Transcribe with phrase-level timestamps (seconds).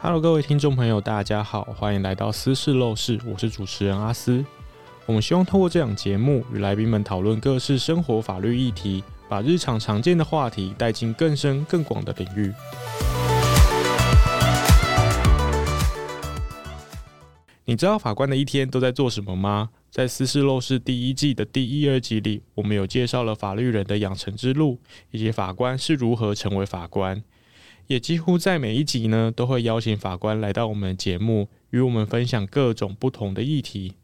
[0.00, 4.44] Hello，各位听众朋友，大家好，欢迎来到私事陋室，我是主持人阿斯。
[5.06, 12.54] 我们希望透过这档节目，与来宾们讨论各式生活法律议题，把日常常见的话题带进更深更广的领域。
[17.64, 19.70] 你知道法官的一天都在做什么吗？
[19.90, 24.78] 在私事陋室第一季的第一、二集里，我们有介绍了法律人的养成之路，
[25.10, 27.20] 以及法官是如何成为法官。
[27.88, 33.94] 也几乎在每一集呢，都会邀请法官来到我们的节目，与我们分享各种不同的议题。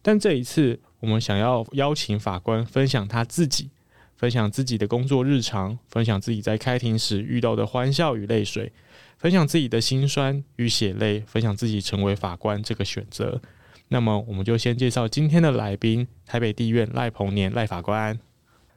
[0.00, 3.68] 但这一次，我们想要邀请法官分享他自己，
[4.16, 8.72] 分享自己的工作日常，分享自己在开庭时遇到的欢笑与泪水，
[9.18, 13.42] 分享自己的辛酸与血泪，分享自己成为法官这个选择。
[13.88, 18.18] 那么，我们就先介绍今天的来宾——台北地院赖鹏年赖法官。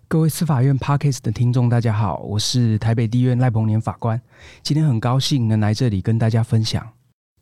[0.10, 4.20] 各位司法院 Podcast 的听众，大家好，我是台北地院赖鹏年法官。
[4.64, 6.84] 今天很高兴能来这里跟大家分享。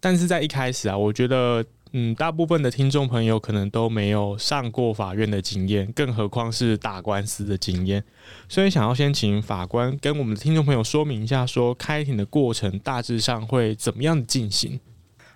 [0.01, 8.03] 但是在一开始啊，我觉得，嗯，大部分的听众朋友可能都没有上过法院的经验，更何况是打官司的经验。
[8.49, 14.77] 所以，想要先请法官跟我们的听众朋友说明一下，说开庭的过程大致上会怎么样进行。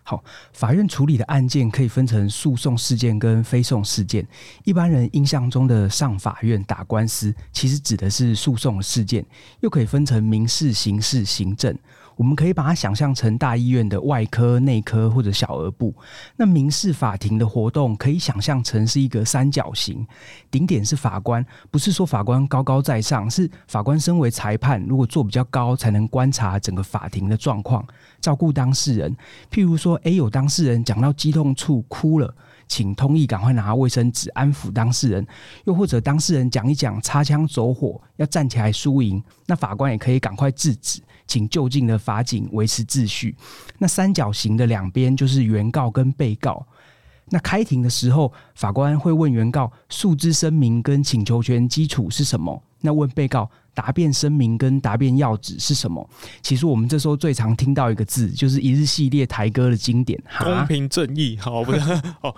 [0.03, 4.27] 好，法院处理的案件可以分成诉讼事件跟非讼事件。
[4.63, 9.25] 一般人印象中的上法院打官司，其实指的是诉讼事件，
[9.59, 11.77] 又可以分成民事、刑事、行政。
[12.15, 15.93] 我们可以把它想象成大医院的外科、内科或者小儿部。
[16.35, 20.05] 那民事法庭的活动可以想象成是一个三角形，
[20.49, 27.85] 顶点是法官，不是说法官高高在上，是法官身为裁判，如果坐比较高，才能观察整个法庭的状况，
[28.19, 29.15] 照顾当事人。
[29.51, 32.33] 譬如说，诶，有当事人讲到激痛处哭了，
[32.71, 35.21] 请通译赶快拿卫生纸安抚当事人；
[35.65, 41.01] 又或者当事人讲一讲擦枪走火，要站起来输赢，那法官也可以赶快制止。
[41.27, 43.35] 请就近的法警维持秩序。
[43.77, 46.65] 那三角形的两边就是原告跟被告。
[47.25, 52.63] 那开庭的时候，法官会问原告诉之声明跟请求权基础是什么？
[52.79, 56.07] 那问被告答辩声明跟答辩要旨是什么？
[56.41, 61.37] 其实我们这时候最常听到一个字，就是一日系列台歌的经典“公平正义”。
[61.41, 61.79] 好，不是
[62.21, 62.35] 哦。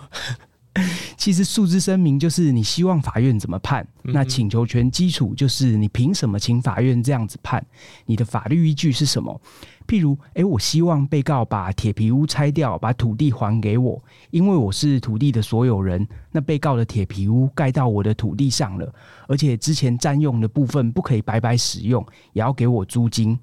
[1.16, 7.64] 其实诉之声明就是你希望法院怎么判，那请求权基础就是你凭什么请法院这样子判，
[8.06, 9.40] 你的法律依据是什么？
[9.86, 16.06] 譬如，诶，我希望被告把铁皮屋拆掉，把土地还给我，因为我是土地的所有人。
[16.30, 18.92] 那被告的铁皮屋盖到我的土地上了，
[19.28, 23.38] 而且之前占用的部分不可以白白使用，也要给我租金。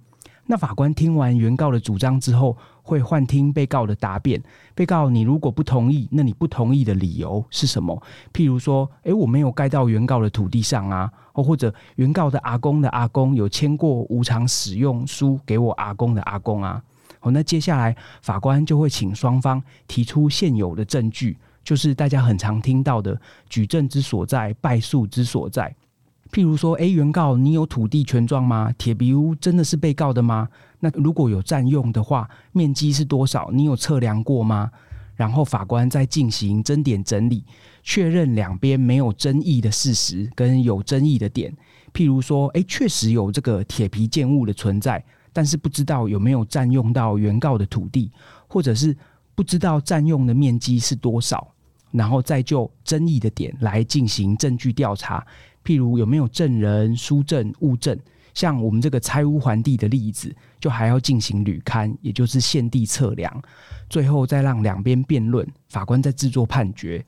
[0.47, 2.57] 那法官听完原告的主张之后，
[2.91, 4.41] 会幻听被告的答辩。
[4.75, 7.97] 被告，你如果不同意，那你不同意的理由是什么？
[8.33, 16.83] 譬如说，诶，我没有盖到原告的土地上啊，或者原告的阿公的阿公有签过无偿使用书给我阿公的阿公啊。
[17.21, 25.73] 好，那接下来法官就会请双方提出现有的证据，就是大家很常听到的举证之所在、败诉之所在。
[26.31, 28.73] 譬如说，诶，原告，你有土地权状吗？
[28.77, 30.47] 铁皮屋真的是被告的吗？
[30.79, 33.49] 那如果有占用的话，面积是多少？
[33.51, 34.71] 你有测量过吗？
[35.15, 37.43] 然后法官再进行争点整理，
[37.83, 41.53] 确认两边没有争议的事实跟有争议的点。
[41.93, 45.03] 譬如说，诶，确实有这个铁皮建物的存在，
[45.33, 48.09] 但是不知道有没有占用到原告的土地，
[48.47, 48.95] 或者是
[49.35, 51.53] 不知道占用的面积是多少，
[51.91, 55.23] 然后再就争议的点来进行证据调查。
[55.63, 57.97] 譬如有没有证人、书证、物证，
[58.33, 63.41] 像我们这个拆屋还地的例子，就还要进行履勘，也就是现地测量，
[63.89, 67.03] 最后再让两边辩论，法官再制作判决。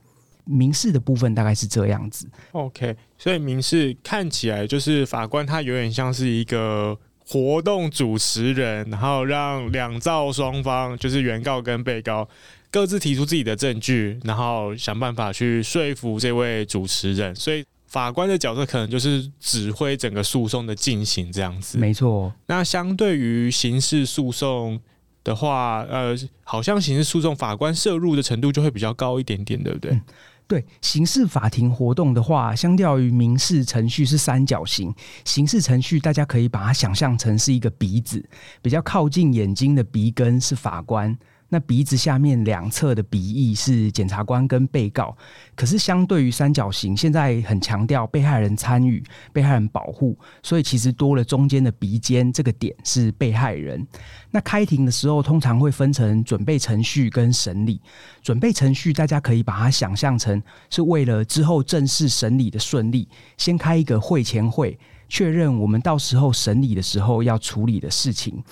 [0.46, 2.28] 民事的部分大概是这样子。
[2.52, 12.28] OK，所以民事看起来就是法官他有点像是一个活动主持人，然后让两造双方，就是原告跟被告
[12.70, 17.64] 各自提出自己的证据，然后想办法去说服这位主持人，所以。
[17.94, 22.34] 法官的角色可能就是指挥整个诉讼的进行这样子，没错。
[22.48, 24.82] 那相对于刑事诉讼
[25.24, 29.92] 的话，呃，好像刑事诉讼法官涉入的程度就会比较高一点点，对不对？
[29.92, 30.02] 嗯，
[30.48, 34.92] 对，刑事法庭活动的话，相较于民事程序是三角形，
[35.24, 38.28] 刑事程序大家可以把它想象成是一个鼻子，
[38.64, 41.16] 比较靠近眼睛的鼻根是法官。
[41.50, 45.16] 那鼻子下面两侧的鼻翼是检察官跟被告，
[45.56, 53.86] 可是相对于三角形，现在很强调被害人参与、被害人保护，所以其实多了中间的鼻尖这个点是被害人。
[54.32, 57.80] 那开庭的时候，通常会分成准备程序跟审理。
[58.24, 63.08] 准备程序大家可以把它想象成是为了之后正式审理的顺利，
[63.38, 64.78] 先开一个会前会，
[65.14, 68.44] 确认我们到时候审理的时候要处理的事情。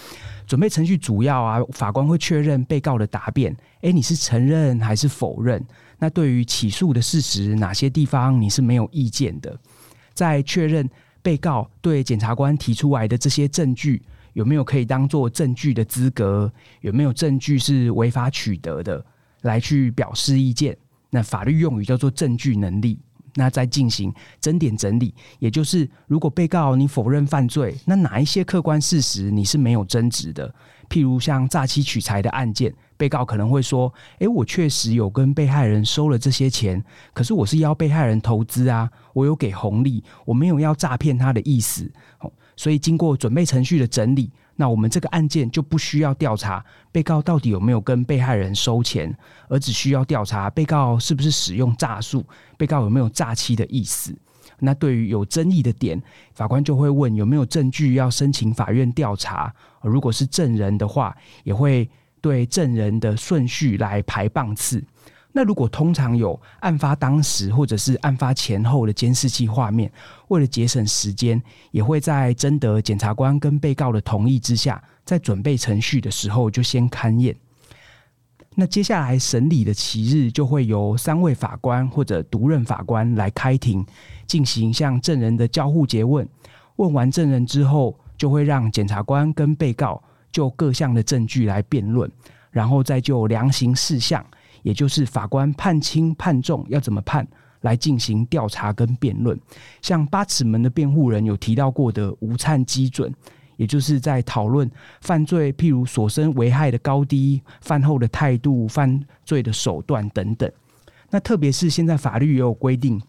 [0.46, 5.60] 准备程序主要啊，法官会确认被告的答辩，诶，你是承认还是否认？
[5.98, 9.58] 那对于起诉的事实，哪些地方你是没有意见的？
[10.14, 10.88] 在确认
[11.24, 14.00] 被告对检察官提出来的这些证据
[14.34, 19.04] 有没有可以当做证据的资格，有没有证据是违法取得的，
[19.42, 20.78] 来去表示意见。
[21.10, 23.00] 那法律用语叫做证据能力。
[23.36, 30.54] 那再进行争点整理，也就是如果被告你否认犯罪，那哪一些客观事实你是没有争执的？
[30.90, 36.84] 譬如像诈欺取财的案件，被告可能会说：“诶，我确实有跟被害人收了这些钱，
[37.14, 41.90] 可是我是要被害人投资啊，我有给红利，我没有要诈骗他的意思。”
[42.58, 44.30] 所以经过准备程序的整理。
[44.62, 49.12] 那我们这个案件就不需要调查被告到底有没有跟被害人收钱，
[49.50, 52.24] 而只需要调查被告是不是使用诈术，
[52.60, 54.16] 被告有没有诈欺的意思。
[54.60, 56.00] 那对于有争议的点，
[56.36, 59.52] 法官就会问有没有证据要申请法院调查。
[59.82, 61.90] 如果是证人的话，也会
[62.22, 64.84] 对证人的顺序来排棒次。
[65.34, 69.92] 那如果通常有案发当时或者是案发前后的监视器画面，
[70.28, 71.42] 为了节省时间，
[71.72, 77.36] 也会在征得检察官跟被告的同意之下，在准备程序的时候就先勘验。
[78.56, 83.86] 那接下来审理的期日就会由三位法官或者独任法官来开庭，
[84.28, 86.28] 进行向证人的交互詰问。
[86.76, 92.12] 问完证人之后，就会让检察官跟被告就各项的证据来辩论，
[92.50, 94.26] 然后再就量刑事项。
[94.64, 97.28] 也就是法官判轻判重要怎么判
[97.62, 99.40] 来进行调查跟辩论，
[99.82, 103.14] 像八尺门的辩护人有提到过的无粲基准，
[103.58, 104.70] 也就是在讨论
[105.02, 110.52] 犯罪，譬如所生危害的高低、犯后的态度、犯罪的手段等等。
[111.10, 113.00] 那特别是现在法律也有规定，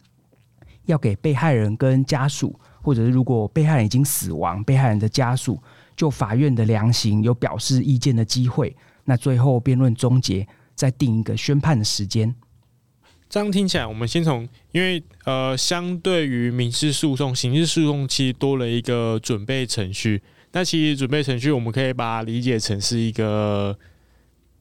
[0.84, 5.58] 要给被害人跟家属，或者是如果被害人已经死亡，被害人的家属
[5.96, 8.76] 就法院的量刑有表示意见的机会。
[9.05, 10.46] 那最后辩论终结。
[10.74, 12.34] 再定一个宣判的时间。
[13.28, 20.22] 这样听起来，我们先从，因为呃，相对于民事诉讼，刑事诉讼其实多了一个准备程序。
[20.52, 23.78] 那其实准备程序，我们可以把它理解成是一个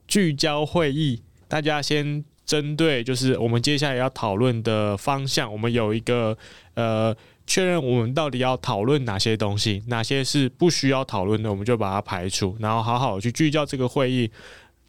[0.08, 1.22] 聚焦会议。
[1.50, 6.38] 大家先针对就是我们接下来要讨论的方向，我们有一个
[6.76, 7.14] 呃
[7.46, 14.32] 确认，我们到底要讨论哪些东西，哪些是不需要讨论的，我们就把它排除，然后好好去聚焦这个会议。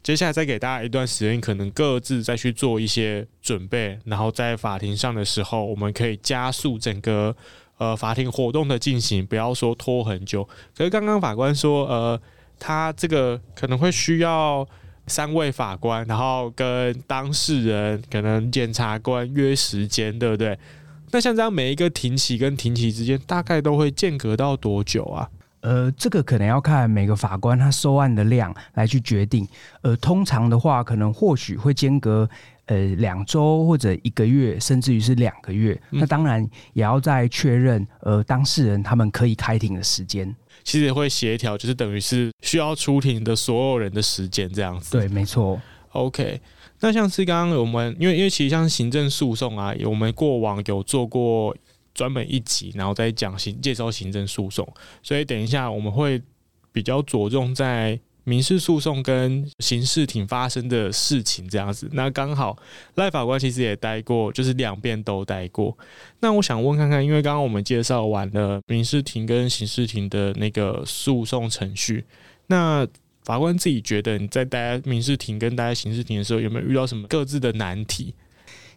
[0.03, 7.33] 接下来再给大家一段时间，可能各自再去做一些准备，然后在法庭上的时候，我们可以加速整个
[7.77, 10.43] 呃法庭活动的进行，不要说拖很久。
[10.77, 12.21] 可是刚刚法官说，呃，
[12.59, 14.67] 他这个可能会需要
[15.07, 20.59] 三位法官，然后跟当事人、可能检察官约时间，对不对？
[21.11, 25.29] 那像这样每一个庭期跟庭期之间，大概都会间隔到多久啊？
[25.63, 29.47] 呃，这个可能要看每个法官他收案的量来去决定。
[29.81, 32.29] 呃，通常的话，可能或许会间隔
[32.65, 35.73] 呃两周或者一个月，甚至于是两个月。
[35.91, 40.35] 嗯、那当然也要再确认呃当事人他们可以开庭的时间。
[40.65, 44.91] 其实也会协调，就是等于是需要出庭的所有人的时间这样子。
[44.97, 45.61] 对，没错。
[45.93, 46.41] OK，
[46.81, 51.55] 那像是刚刚我们因为因为其实像行政诉讼啊，我们过往有做过。
[51.93, 54.67] 专门一集，然后再讲行介绍行政诉讼，
[55.01, 56.21] 所以等一下我们会
[56.71, 61.89] 比较着重在民事诉讼跟刑事庭发生的事情这样子。
[61.91, 62.57] 那刚好
[62.95, 65.77] 赖法官其实也待过，就是两边都待过。
[66.21, 72.05] 那我想问看看，因为刚刚我们介绍完了民事庭跟刑事庭的那个诉讼程序，
[72.47, 72.87] 那
[73.23, 78.15] 法官自己觉得你在待民事庭跟待刑事庭的时候，有没有遇到什么各自的难题？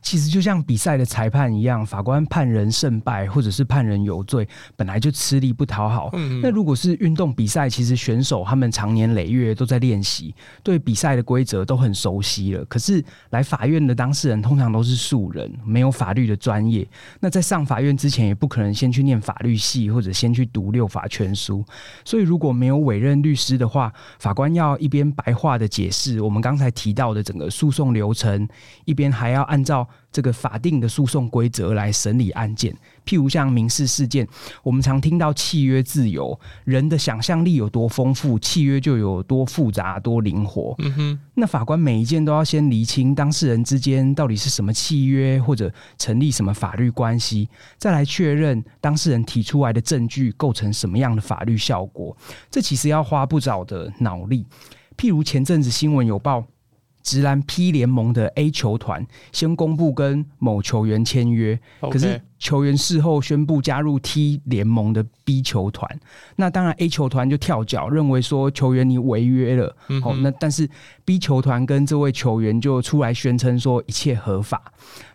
[0.03, 6.11] 其实就像比赛的裁判一样，法官判人胜败或者是判人有罪，本来就吃力不讨好。
[6.41, 12.65] 那如果是运动比赛，其实选手他们常年累月都在练习，对比赛的规则都很熟悉了。
[12.67, 16.87] 可是来法院的当事人通常都是素人，没有法律的专业。
[17.21, 21.65] 那在上法院之前，也不可能先去念法律系或者先去读六法全书。
[22.05, 28.49] 所以如果没有委任律师的话，法官要一边白话的解释我们刚才提到的整个诉讼流程，
[28.85, 29.89] 一边还要按照。
[30.13, 32.75] 这个法定的诉讼规则来审理案件，
[33.05, 34.27] 譬如像民事事件，
[34.63, 40.75] 我们常听到契约自由，人的想象力有多丰富，契约就有多复杂、多灵活。
[40.79, 52.17] 嗯哼，那法官每一件都要先厘清当事人之间到底是什么契约，或者成立什么法律关系，再来确认当事人提出来的证据构成什么样的法律效果。
[52.51, 54.47] 这其实要花不少的脑力。
[54.97, 56.45] 譬如前阵子新闻有报。
[57.07, 65.99] 职篮 P 联盟的 A 球团先公布跟某球员签约.可是球员事后宣布加入 T 联盟的 B 球团，
[66.37, 69.77] 那当然 A 球团就跳脚，认为说球员你违约了。
[69.89, 70.71] 嗯、哦，那但是
[71.05, 74.63] B 球团跟这位球员就出来宣称说一切合法。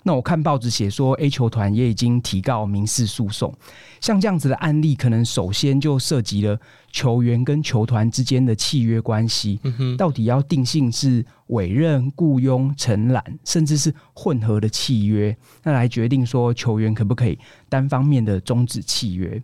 [0.04, 3.56] 那我看报纸写说 A 球团也已经提告民事诉讼。
[4.02, 6.60] 像这样子的案例，可能首先就涉及了
[6.92, 17.38] 球员跟球团之间的契约关系，嗯、到底要定性是委任、雇佣、承揽，甚至是混合的契约，那来决定说球员可不可以
[17.70, 19.42] 单方面的终止契约。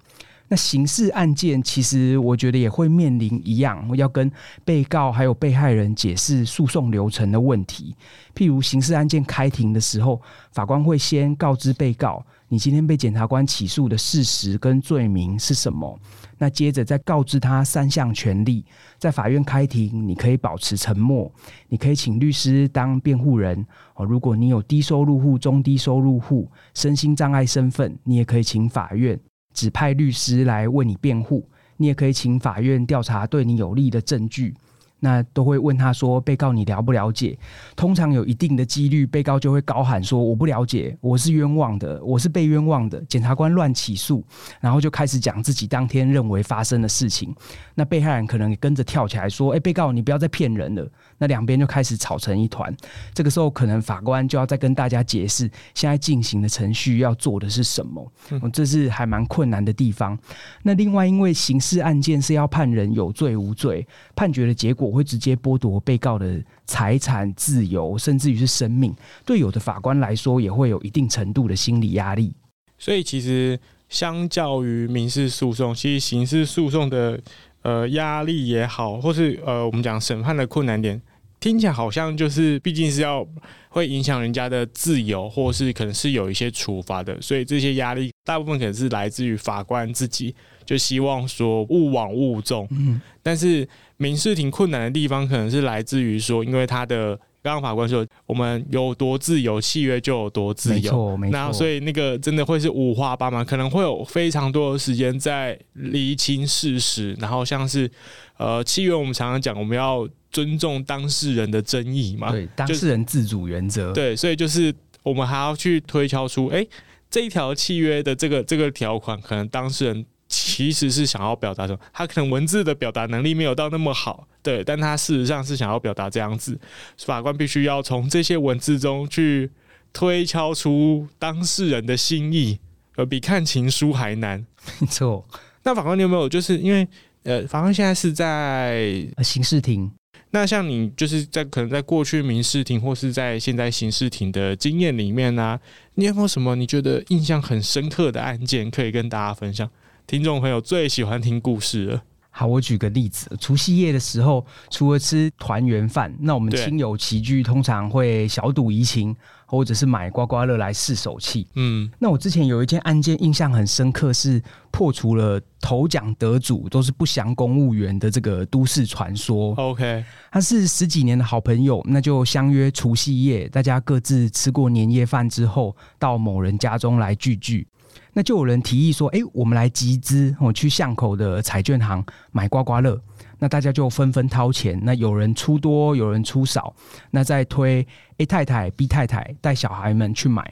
[0.49, 4.31] 那刑事案件其实我觉得也会面临一样，要跟
[4.63, 7.93] 被告还有被害人解释诉讼流程的问题。
[8.33, 10.21] 譬如刑事案件开庭的时候，
[10.53, 15.99] 法官会先告知被告，你今天被检察官起诉的事实跟罪名是什么？
[16.37, 18.63] 那接着再告知他三项权利，
[18.97, 21.31] 在法院开庭，你可以保持沉默，
[21.67, 23.65] 你可以请律师当辩护人
[23.95, 24.05] 哦。
[24.05, 29.19] 如果你有低收入户、中低收入户、身心障碍身份，你也可以请法院
[29.53, 34.53] 指派律师来为你辩护，你也可以请法院调查对你有利的证据。
[34.99, 37.37] 那都会问他说：“被告，你了不了解？”
[37.75, 44.23] 通常有一定的几率，被告就会高喊说：“我不了解，我是冤枉的，我是被冤枉的。”检察官乱起诉，
[44.59, 47.31] 然后就开始讲自己当天认为发生的事情。
[47.75, 50.89] 那被害人可能也跟着跳起来说：“哎，被告，你不要再骗人了。”
[51.19, 52.75] 那两边就开始吵成一团。
[53.13, 58.11] 这个时候，可能法官就要再跟大家解释现在进行的程序要做的是什么。
[58.31, 60.17] 嗯，这是还蛮困难的地方。
[60.63, 64.86] 那另外，因为刑事案件是要判人有罪无罪，判决的结果。
[64.87, 68.95] 我会直接剥夺被告的财产、自由，甚至于是生命。
[69.25, 72.33] 对有的法官来说，也会有一定程度的心理压力。
[72.77, 77.19] 所以，其实相较于民事诉讼，其实刑事诉讼的
[77.63, 81.01] 呃压力也好，或是呃我们讲审判的困难点，
[81.39, 83.27] 听起来好像就是毕竟是要
[83.69, 87.19] 会影响人家的自由，或是可能是有一些处罚的。
[87.21, 90.35] 所以这些压力大部分可能是来自于法官自己，
[90.67, 92.67] 就希望说勿往勿纵。
[92.69, 93.67] 嗯，但是。
[93.99, 100.81] 民事庭困难的地方，可能是来自于说，因为他的刚刚法官说，我们有多自由，契约就有多自由。
[100.81, 101.31] 没错，没错。
[101.31, 107.15] 那所以那个真的会是五花八门，可能会有非常多的时间在厘清事实。
[107.19, 107.89] 然后像是
[108.37, 113.91] 呃契约，我们常常讲，我们要尊重当事人的争议嘛，对，当事人自主原则。
[113.93, 114.71] 对，所以就是
[115.01, 116.63] 我们还要去推敲出，哎，
[117.09, 120.05] 这一条契约的这个这个条款，可能当事人。
[120.27, 121.79] 其实是想要表达什么？
[121.93, 126.59] 他可能文字的表达能力没有到那么好，对，但他事实上是想要表达这样子。
[126.97, 129.49] 法官必须要从这些文字中去
[129.93, 132.59] 推敲出当事人的心意，
[132.95, 134.45] 呃，比看情书还难。
[134.79, 135.25] 没 错。
[135.63, 136.87] 那法官你有没有就是因为
[137.23, 139.91] 呃，法官现在是在刑事庭？
[140.31, 145.59] 那像你就是在可能在过去民事庭或是在现在刑事庭的经验里面呢、啊，
[145.95, 149.69] 你有没有什么你觉得印象很深刻的案件可以跟大家分享？
[150.07, 152.01] 听众朋友最喜欢听故事了。
[152.29, 159.13] 好，我举个例子，除夕夜的时候，除了吃团圆饭，那我们亲友齐聚，通常会小赌怡情，
[159.45, 161.45] 或者是买刮刮乐来试手气。
[161.55, 169.53] 嗯，那我之前有一件案件印象很深刻，是破除了头奖得主都是不详公务员的这个都市传说。
[169.55, 177.67] OK，他是十几年的好朋友，那就相约除夕夜，大家各自吃过年夜饭之后，到某人家中来聚聚。
[178.17, 182.99] 那就有人提议说：“哎、欸，我们来集资，我去巷口的彩券行买刮刮乐。”
[183.37, 184.79] 那大家就纷纷掏钱。
[184.81, 186.73] 那有人出多，有人出少。
[187.11, 190.51] 那再推 A 太太、B 太太带小孩们去买。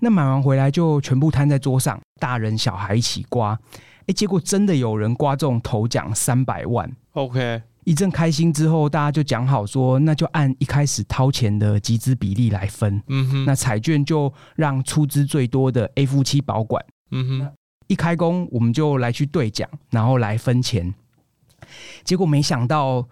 [0.00, 3.58] 那买完回来就全部摊在桌上，大人小孩一起刮。
[4.00, 6.94] 哎、欸，结果真的有人刮中头奖三百万。
[7.12, 7.62] OK。
[7.84, 13.02] 一阵开心之后，大家就讲好说，那就按一开始掏钱的集资比例来分。
[13.06, 16.84] 嗯哼，那彩券就让出资最多的 A 夫妻保管。
[17.10, 17.52] 嗯哼，
[17.86, 20.94] 一开工我们就来去兑奖，然后来分钱。
[22.04, 23.06] 结果没想到，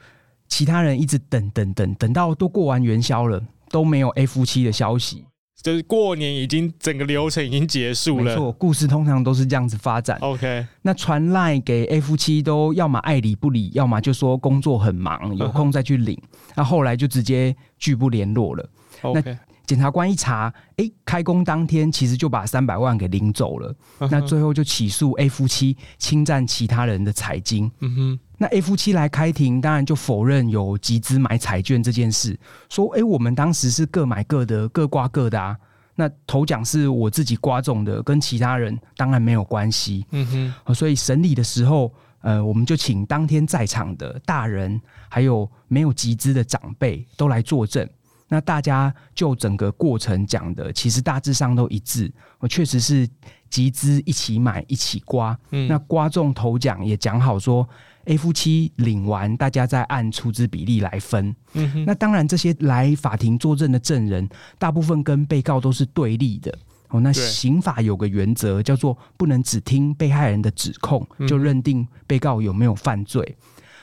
[0.49, 5.25] 其他人一直等等等，等到都过完元宵了，都没有 A 夫妻的消息。
[5.63, 10.17] 就是过年已经整个流程已经结束了，没错，故事通常都是这样子发展。
[10.21, 16.17] OK，那传赖给 A 夫妻都要么爱理不理，要么就说工作很忙，有空再去领。
[16.55, 16.69] 那、uh -huh.
[16.69, 18.69] 后来就直接拒不联络了。
[19.03, 19.37] OK，那
[19.67, 23.75] 检察官一查，哎、欸，开工当天其实就把三百万给领走了。
[23.99, 24.09] Uh.
[24.11, 27.71] 那最后就起诉 A 夫妻侵占其他人的彩金。
[27.81, 28.21] 嗯哼。
[28.39, 35.57] 那 A 夫妻来开庭，当然就否认有集资买彩券这件事，说：“哎、欸，我们当时是各买各的，各刮各的啊。
[35.95, 40.75] 那头奖是我自己刮中的，跟其他人当然没有关系。”嗯哼。
[40.75, 47.89] 所以审理的时候，呃，我们就请当天在场的大人，还有没有集资的长辈都来作证。
[48.29, 52.13] 那大家就整个过程讲的，其实大致上都一致。
[52.39, 53.09] 我确实是
[53.49, 57.67] 集资一起买一起刮，嗯，那刮中头奖也讲好说
[58.07, 61.35] ，A 夫妻领完，大家再按出资比例来分。
[61.55, 64.29] 嗯哼，那当然这些来法庭作证的证人，
[64.59, 66.53] 大部分跟被告都是对立的。
[66.89, 73.37] 哦，那刑法有个原则叫做不能只听被害人的指控就认定被告有没有犯罪。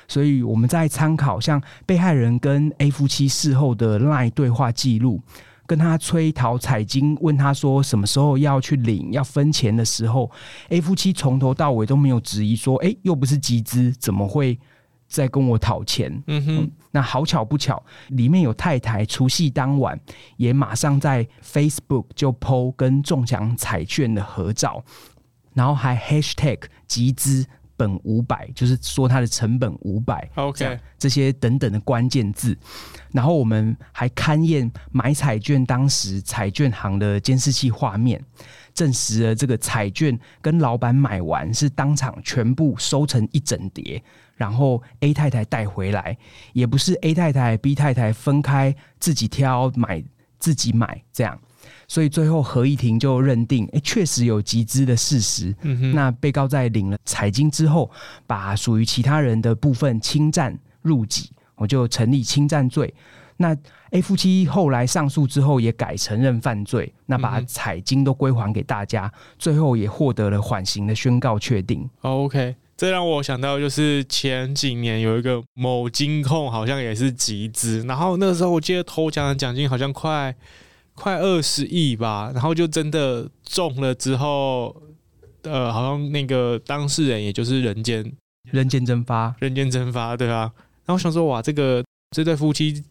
[0.07, 5.21] 所以我们在参考像被害人跟 A 夫妻事后的 LINE 对话记录，
[5.65, 10.29] 跟他催讨彩金，问他说什么时候要去领、要分钱的时候
[10.69, 14.59] ，A 夫妻从头到尾都没有质疑说：“哎，又不是集资，怎么会
[15.07, 16.71] 在跟我讨钱？”嗯哼。
[16.91, 19.99] 那好巧不巧，里面有太太除夕当晚
[20.37, 24.83] 也马上在 Facebook 就 PO 跟中奖彩券的合照，
[25.53, 27.47] 然后还 Hashtag 集资。
[27.83, 32.57] 本五百，就是说它的成本五百，OK，这些等等的关键字，
[33.11, 38.23] 然后我们还勘验买彩券当时彩券行的监视器画面，
[38.73, 44.01] 证实了这个彩券跟老板买完是当场全部收成一整叠，
[44.37, 46.17] 然后 A 太太带回来，
[46.53, 50.01] 也不是 A 太太 B 太太分开自己挑买
[50.39, 51.37] 自己买这样。
[51.87, 55.55] 所以最后合议庭就认定，哎，确实有集资的事实。
[55.61, 55.93] 嗯。
[55.93, 57.89] 那被告在领了彩金之后，
[58.25, 62.93] 把属于其他人的部分侵占入籍，我就成立侵占罪。
[63.37, 63.55] 那
[63.89, 71.89] A 夫妻后来上诉之后也改承认犯罪，那把彩金都归还给大家，最后也获得了缓刑的宣告确定。
[72.01, 80.33] OK，这让我想到就是前几年有一个某金控好像也是集资，然后那个时候我记得头奖的奖金好像快。
[80.95, 84.75] 快二十亿吧，然后就真的中了之后，
[85.43, 88.11] 呃，好像那个当事人也就是人间
[88.51, 90.51] 人间蒸发，人间蒸发，对啊。
[90.85, 91.83] 然后我想说，哇，这个
[92.15, 92.83] 这对夫妻。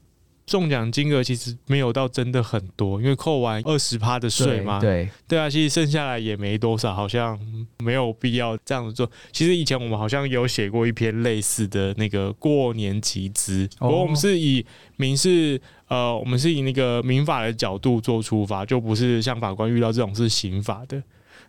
[0.44, 7.38] 中奖金额其实没有到真的很多，因为扣完二十趴的税嘛，对对啊，其实剩下来也没多少，好像
[7.78, 9.08] 没有必要这样子做。
[9.30, 15.58] 其实以前我们好像有写过一篇类似的那个过年集资，不过我们是以民事
[15.92, 21.02] 呃，我们是以那个民法的角度做出发，就不是像法官遇到这种是刑法的。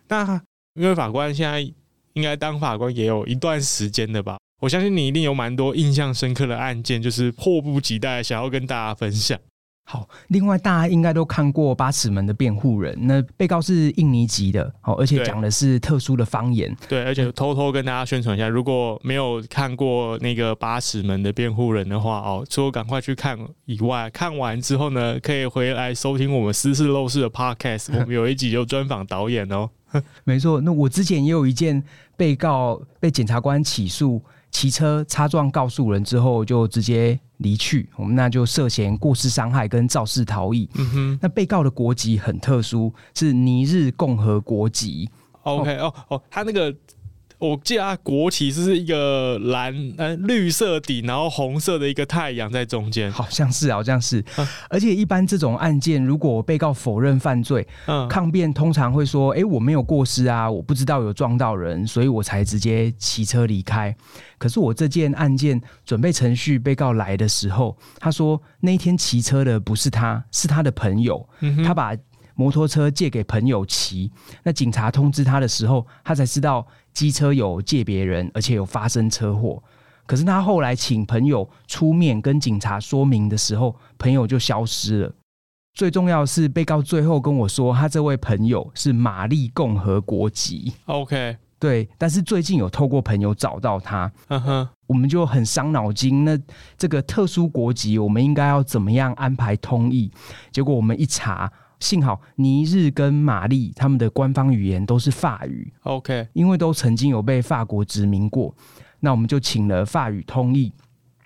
[0.08, 0.38] 那
[0.74, 1.62] 因为法官现在
[2.12, 4.36] 应该当法官也有一段时间的吧。
[4.60, 9.38] 我相信你一定有蛮多印象深刻的案件，就是迫不及待想要跟大家分享。
[9.86, 16.74] 好，另外大家应该都看过《八尺门的辩护人》，那被告是印尼籍的，哦，而且讲的是特殊的方言。
[16.88, 29.68] 对，而且偷偷跟大家宣传一下，如果没有看过那个《八尺门的辩护人》的话，哦，除了赶快去看以外，看完之后呢，可以回来收听我们私事陋室的 Podcast， 我们有一集就专访导演哦。
[30.24, 31.84] 没错，那我之前也有一件
[32.16, 34.20] 被告被检察官起诉。
[34.54, 40.70] 骑车擦撞告诉人之后就直接离去，我们那就涉嫌过失伤害跟肇事逃逸。
[40.76, 45.10] 嗯哼，那被告的国籍很特殊，是尼日共和国籍。
[45.42, 46.72] OK，哦哦，他那个。
[47.44, 54.24] 我记得他国旗是一个蓝呃绿色底，然后红色的一个太阳在中间，好像是，好像是。
[54.36, 63.94] 嗯、而且一般这种案件，如果被告否认犯罪，嗯，抗辩通常会说：“哎、欸，我没有过失啊，我不知道有撞到人，所以我才直接骑车离开。”
[64.38, 71.94] 可是我这件案件准备程序，被告来的时候，他说那一天骑车的不是他，是他的朋友，嗯、他把
[72.34, 74.10] 摩托车借给朋友骑。
[74.42, 76.66] 那警察通知他的时候，他才知道。
[76.94, 79.62] 机车有借别人，而且有发生车祸。
[80.06, 85.12] 可是他后来请朋友出面跟警察说明的时候，朋友就消失了。
[85.74, 90.72] 最重要的是，被告最后跟我说，他这位朋友是马利共和国籍。
[90.84, 91.88] OK，对。
[91.98, 96.24] 但是最近有透过朋友找到他，嗯哼，我们就很伤脑筋。
[96.24, 96.38] 那
[96.78, 100.12] 这个特殊国籍，我们应该要怎么样安排通译？
[100.52, 101.50] 结果我们一查。
[101.84, 108.54] 幸好尼日跟玛丽他们的官方语言都是法语，OK，因为都曾经有被法国殖民过，
[109.00, 110.72] 那我们就请了法语通译。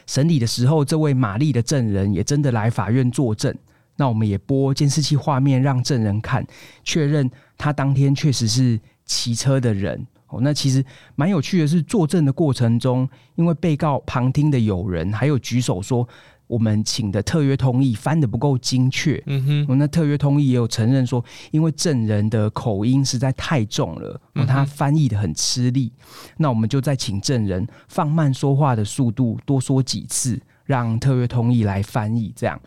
[0.08, 3.54] 审理的时候，这位玛丽的证人也真的来法院作证，
[3.94, 6.44] 那我们也播监视器画面让证人看，
[6.82, 10.04] 确认他当天确实是骑车的人。
[10.26, 16.08] 哦，那其实蛮有趣的是，作证的过程中，因为被告旁听的友人还有举手说。
[16.48, 25.92] 我们请的特约通译翻得不够精确，嗯哼，我们的特约通译也有承认说，因为证人的口音实在太重了，他翻译得很吃力。
[26.38, 32.32] 那我们就再请证人放慢说话的速度，多说几次，让特约通译来翻译。
[32.34, 32.58] 这样，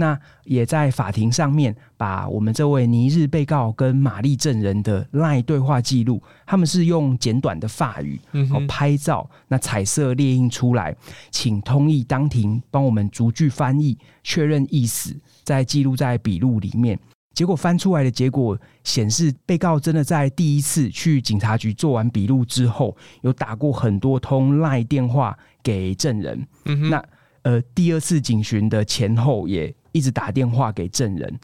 [0.00, 10.96] 那也在法庭上面把我们这位尼日被告跟玛丽证人的 LINE 对话记录，他们是用简短的法语，然后拍照，那彩色列印出来，
[11.32, 16.96] 请通译当庭帮我们逐句翻译，确认意思，再记录在笔录里面。
[17.34, 26.46] 结果翻出来的结果显示，被告真的在第一次去警察局做完笔录之后，有打过很多通 LINE 电话给证人。
[26.88, 27.04] 那
[27.42, 31.38] 呃，第二次警询的前后也一直打电话给证人，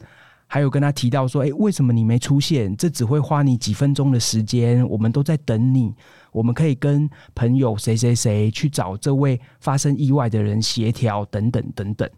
[0.47, 2.75] 还有跟他提到说：“哎，为什么你没出现？
[2.77, 5.93] 这只会花你几分钟的时间，我们都在等你。
[6.31, 12.09] 我们可以跟朋友谁谁谁去找这位发生意外的人协调，等等等等。”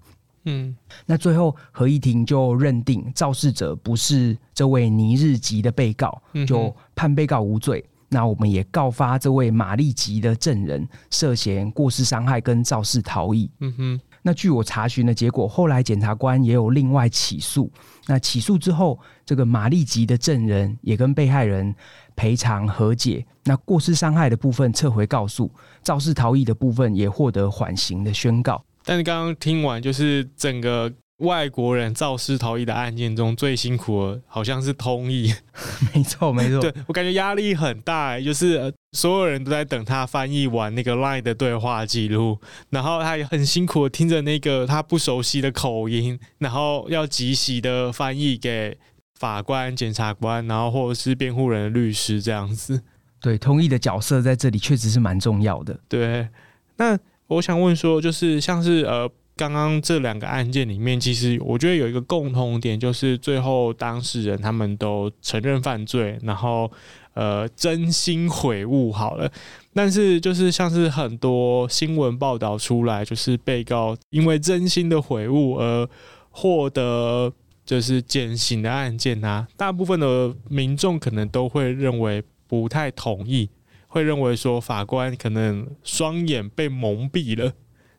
[0.50, 0.74] 嗯，
[1.06, 7.84] 那最后合议庭就认定肇事者不是这位尼日籍的被告，就判被告无罪。
[8.08, 13.52] 那我们也告发这位玛丽籍的证人涉嫌过失伤害跟肇事逃逸。
[13.60, 17.72] 嗯哼，那据我查询的结果，后来检察官也有另外起诉。
[18.08, 21.74] 那起诉之后，这个玛丽吉的证人也跟被害人
[22.16, 23.26] 赔偿和解。
[23.44, 25.52] 那过失伤害的部分撤回告诉，
[25.82, 28.64] 肇事逃逸的部分也获得缓刑的宣告。
[28.84, 35.34] 但是刚刚听完，就是整个外国人肇事逃逸的案件中最辛苦的，好像是通译。
[35.94, 36.60] 没错，没错。
[36.60, 48.78] 对，我感觉压力很大，就是所有人都在等他翻译完那个 LINE 的对话记录，然后他也很辛苦的听着那个他不熟悉的口音，然后要及时的翻译给
[49.20, 52.84] 法官、检察官，然后或者是辩护人的律师这样子。
[53.20, 55.80] 对，通译的角色在这里确实是蛮重要的。
[55.88, 56.30] 对，
[56.78, 56.98] 那。
[57.30, 66.70] 我想问说，就是像是呃，刚刚这两个案件里面，其实我觉得有一个共同点，就是最后当事人他们都承认犯罪，然后
[67.14, 69.32] 呃，真心悔悟好了。
[69.74, 75.88] 但是就是像是很多新闻报道出来，就是被告因为真心的悔悟而
[76.32, 77.32] 获得
[77.64, 83.50] 就是减刑的案件啊，大部分的民众可能都会认为不太同意。
[83.90, 87.54] 会认为说法官可能双眼被蒙蔽了，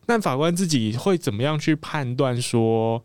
[0.09, 2.99] 那法官自己会怎么样去判断说，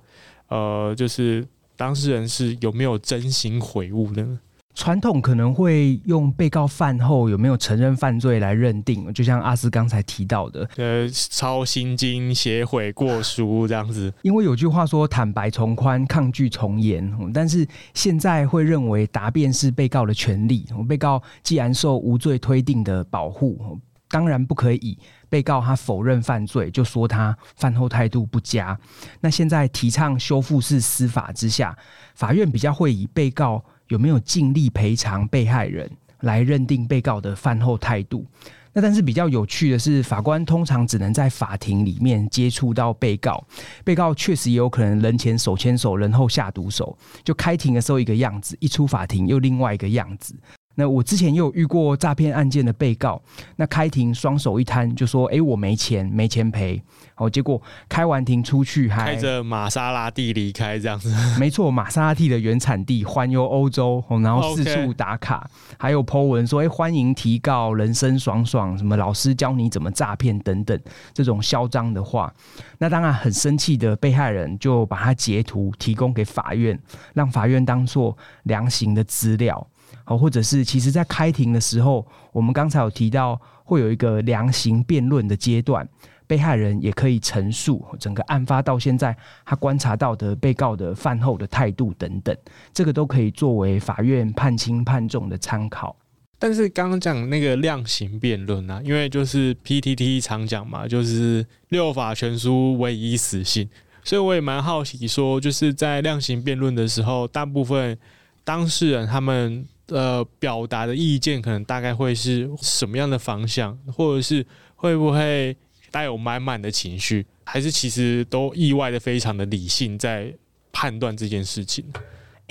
[0.48, 4.40] 呃，就是当事人是有没有真心悔悟呢？
[4.74, 14.10] 传统可能会用被告犯后有没有承认犯罪来认定，就像阿斯刚才提到的，呃，抄心经、写悔过书这样子。
[14.22, 20.66] 因为有句话说“坦白从宽，抗拒从严”，但是现在会认为答辩是被告的权利。
[20.88, 24.98] 被告既然受无罪推定的保护，当然不可以以
[25.34, 28.78] 被告他否认犯罪就说他犯后态度不佳。
[29.20, 31.76] 那现在提倡修复式司法之下，
[32.14, 33.64] 法院比较会以被告。
[33.88, 38.24] 有没有尽力赔偿被害人来认定被告的犯后态度？
[38.72, 43.44] 那但是比较有趣的是，法官通常只能在法庭里面接触到被告，
[43.84, 50.34] 被告确实也有可能人前手牵手，人后下毒手，就开庭的时候一个样子，一出法庭又另外一个样子。
[50.76, 53.20] 那我之前也有遇过诈骗案件的被告，
[53.56, 56.82] 那开庭双手一摊就说：“哎、欸，我没钱，没钱赔。”
[57.16, 61.14] 好，结果开完庭出去还开着玛莎拉蒂离开，这样子。
[61.38, 70.78] 没错，玛莎拉蒂的原产地环游欧洲，然后四处打卡.还有 po 文说：“哎、欸，欢迎提告，人生爽爽，什么老师教你怎么诈骗等等，
[71.12, 72.32] 这种嚣张的话。”
[72.78, 76.76] 那当然很生气的被害人就把他截图提供给法院，
[77.14, 79.64] 让法院当做量刑的资料。
[80.06, 85.88] 好，或者是其实，在开庭的时候，我们刚才有提到，会有一个量刑辩论的阶段，
[86.26, 92.36] 被害人也可以陈述整个案发到现在他观察到的被告的犯后的态度等等，
[92.74, 95.96] 这个都可以作为法院判轻判重的参考。
[96.38, 103.66] 但是刚刚讲那个量刑辩论啊，因为就是 PTT 常讲嘛，就是六法全书唯一死刑，
[104.02, 107.98] 所以我也蛮好奇说，就是在量刑辩论的时候，大部分
[108.44, 109.64] 当事人他们。
[109.88, 114.44] 呃，表达的意见可能大概会是什么样的方向，或者是
[114.74, 115.56] 会不会
[115.90, 120.34] 带有满满的情绪，还是其实都意外的非常的理性在
[120.72, 121.84] 判断这件事情？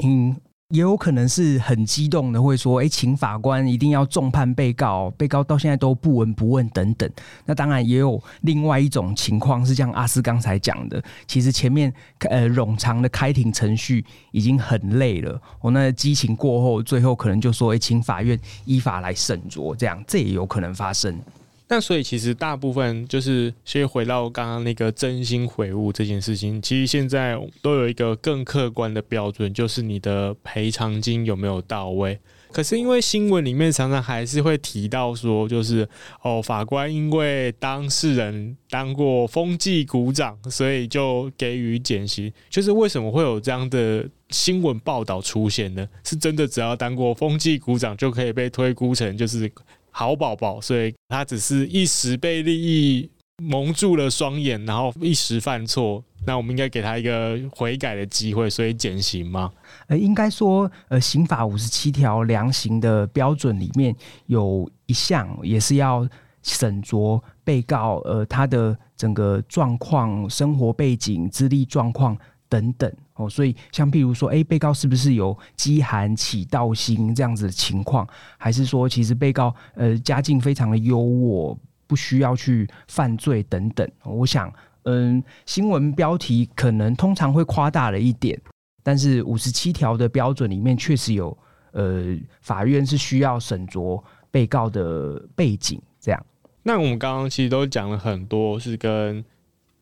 [0.03, 0.35] 嗯。
[0.69, 7.07] 也有可能是很激动的，会说：“哎，请法官一定要重判被告，被告到现在都不闻不问等等。”
[7.45, 21.19] 那当然也有另外一种情况是像阿斯刚才讲的，其实前面呃冗长的开庭程序已经很累了，我那激情过后，最后可能就说：“哎，请法院依法来审酌。”这样这也有可能发生。
[21.67, 32.19] 那所以其实大部分就是先回到刚刚那个真心悔悟这件事情，其实现在都有一个更客观的标准，就是你的赔偿金有没有到位。
[32.51, 35.87] 可是因为新闻里面常常还是会提到说，就是
[36.21, 42.31] 哦，法官因为当事人当过风纪股长，所以就给予减刑。
[42.51, 45.89] 就是为什么会有这样的新闻报道出现呢？
[46.03, 49.51] 是真的只要当过风纪股长就可以被推估成就是
[49.93, 56.03] 好宝宝，所以他只是一时被利益蒙住了双眼，然后一时犯错。
[56.25, 59.51] 那我们应该给他一个悔改的机会，所以减刑吗？
[59.87, 63.93] 呃，应该说，呃，刑法五十七条量刑的标准里面
[64.27, 66.07] 有一项，也是要
[66.41, 73.29] 审酌被告呃他的整个状况、生活背景、资历状况等等哦。
[73.29, 83.89] 所以，像譬如说，哎，被告是不是有饥寒起盗心这样子的情况，还是说，其实被告呃家境非常的优渥，不需要去犯罪等等？
[84.03, 84.53] 我想。
[84.85, 88.37] 嗯，新闻标题可能通常会夸大了一点，
[88.83, 91.37] 但是五十七条的标准里面确实有，
[91.71, 96.25] 呃，法院是需要审酌被告的背景这样。
[96.63, 99.23] 那我们刚刚其实都讲了很多是跟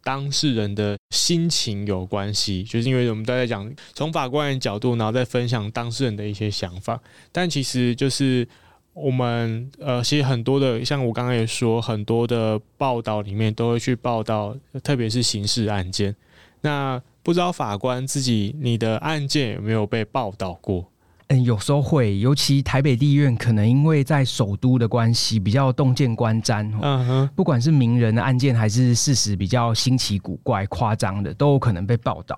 [0.03, 6.99] 当事人的心情有关系，就是因为我们都在讲从法官的角度，然后再分享当事人的一些想法，
[7.31, 8.47] 但其实就是。
[8.93, 16.13] 我们呃，其实很多的，像我刚刚也说，很多的报道里面都会去报道，特别是刑事案件。
[16.59, 20.90] 那不知道法官自己，你的案件有没有被报道过？
[21.31, 26.69] 嗯，有时候会，尤其台北地院可能因为在首都的关系，比较洞见观瞻。
[26.81, 32.37] 嗯哼，不管是名人的案件，还是事实比较新奇古怪、夸张的，都有可能被报道。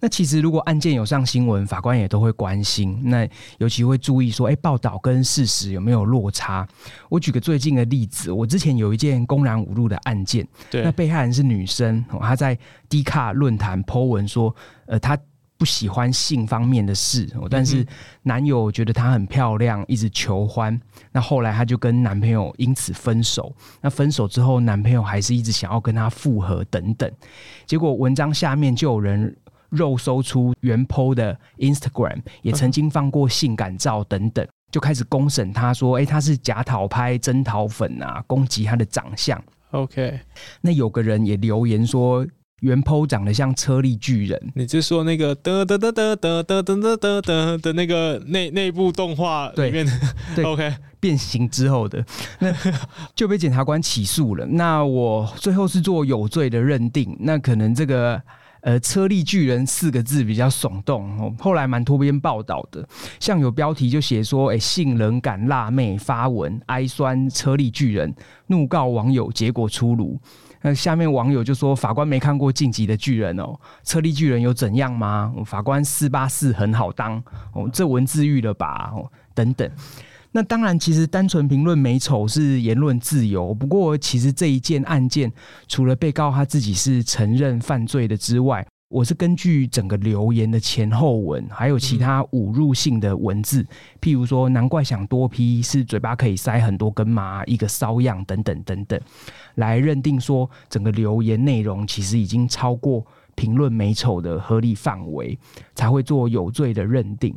[0.00, 2.98] 那其实如果案件有上新闻，法官也都会关心。
[3.04, 6.66] 那尤其会注意说，哎，报道跟事实有没有落差？
[7.10, 14.54] 我举个最近的例子，我之前有一件公然侮辱的案件，对，那被害人是女生，她在低卡论坛 po 文说，
[14.86, 15.18] 呃，她。
[15.60, 17.86] 不喜欢性方面的事，但是
[18.22, 20.80] 男友觉得她很漂亮，一直求欢。
[21.12, 23.54] 那后来她就跟男朋友因此分手。
[23.82, 27.12] 那分手之后，男朋友还是一直想要跟她复合等等。
[27.66, 29.36] 结果文章下面就有人
[29.68, 39.38] 肉搜出原 po 的 Instagram，也曾经放过性感照等等，就开始公审她说：“哎，她是假讨拍、真讨粉啊！”攻击她的长相。
[39.72, 40.18] OK，
[40.62, 42.26] 那有个人也留言说。
[42.60, 49.92] 原 po 长得像车力巨人，你就说那个哒哒哒哒哒哒哒哒哒的那个内内部动画里面的，
[50.36, 52.04] 对，OK，变形之后的，
[52.38, 52.54] 那
[53.16, 54.46] 就被检察官起诉了。
[54.46, 58.20] 那我最后是做有罪的认定，那可能这个
[58.60, 61.34] 呃车力巨人四个字比较耸动哦。
[61.38, 62.86] 后来蛮多篇报道的，
[63.18, 68.14] 像有标题就写说，哎、欸，性冷感辣妹发文哀酸车力巨人，
[68.48, 70.20] 怒告网友，结果出炉。
[70.62, 75.32] 那下面网友就说：“法官没看过《晋级的巨人》哦，车力巨人有怎样吗？
[75.46, 77.16] 法官四八四很好当
[77.54, 78.90] 哦，这文字狱了吧？
[78.94, 79.70] 哦，等等。
[80.32, 83.52] 那当然，其实单纯评论美丑是言论自由。
[83.52, 85.32] 不过，其实这一件案件，
[85.66, 93.64] 除了被告他自己是承认犯罪的之外，我是根据整个留言的前后文，还有其他侮辱性的文字，
[94.00, 99.00] 譬如说“难怪想多批”是嘴巴可以塞很多根麻，一个骚样等等等等，
[99.54, 105.38] 来认定说整个留言内容其实已经超过评论美丑的合理范围，
[105.76, 107.32] 才会做有罪的认定。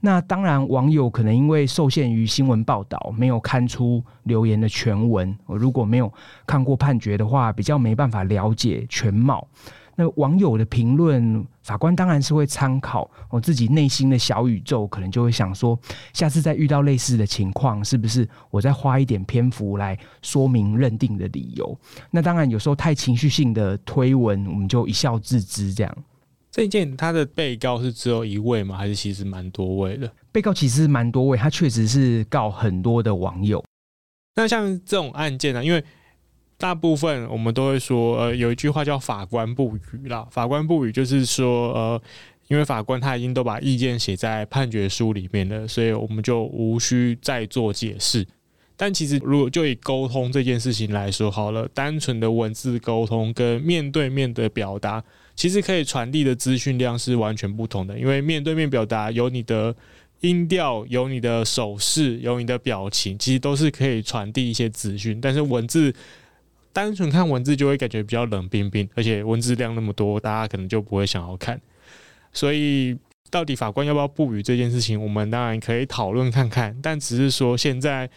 [0.00, 5.38] 那当然，网友可能因为受限于新闻报道，没有看出留言的全文。
[5.46, 6.12] 我如果没有
[6.44, 9.46] 看过判决的话，比较没办法了解全貌。
[9.98, 13.10] 那网友的评论，法官当然是会参考。
[13.30, 15.76] 我自己内心的小宇宙，可能就会想说，
[16.12, 21.76] 下次再遇到类似的情况，是不是我再花一点篇幅来说明认定的理由？
[22.10, 25.72] 那当然，有时候太情绪性的推文，我们就一笑置之。
[25.72, 25.96] 这样，
[26.50, 28.76] 这一件他的被告是只有一位吗？
[28.76, 30.12] 还是其实蛮多位的？
[30.30, 33.64] 被告其实蛮多位，他确实是告很多的网友。
[34.34, 35.82] 那像这种案件呢、啊，因为
[36.58, 40.26] 大部分我们都会说，呃，有一句话叫“法官不语”啦。
[40.30, 42.02] 法官不语就是说，呃，
[42.48, 48.26] 因为法官他已经都把意见写在判决书里面了，所以我们就无需再做解释。
[48.78, 55.02] 但其实，如果就以沟通这件事情来说，好了，单纯的文字沟通跟面对面的表达，
[55.34, 57.98] 其实可以传递的资讯量是完全不同的。
[57.98, 59.74] 因为面对面表达有你的
[60.20, 65.18] 音调，有你的手势，有你的表情，其实都是可以传递一些资讯。
[65.22, 65.94] 但是文字
[66.76, 71.58] 单纯看文字就会感觉比较冷冰冰，而且文字量那么多，大家可能就不会想要看。
[72.34, 72.94] 所以，
[73.30, 76.78] 到底法官要不要不语这件事情，我们当然可以讨论看看。
[76.82, 78.10] 但只是说，现在，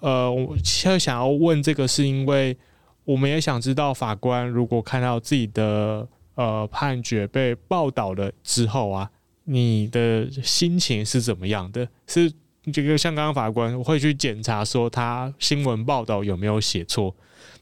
[0.00, 2.56] 呃，我现在想要问这个，是因为
[3.04, 9.10] 我们也想知道，法官如果看到自己的呃判决被报道了之后啊，
[9.44, 11.86] 你的心情是怎么样的？
[12.06, 12.32] 是
[12.72, 17.14] 这个像刚刚法官会去检查说他新闻报道有没有写错。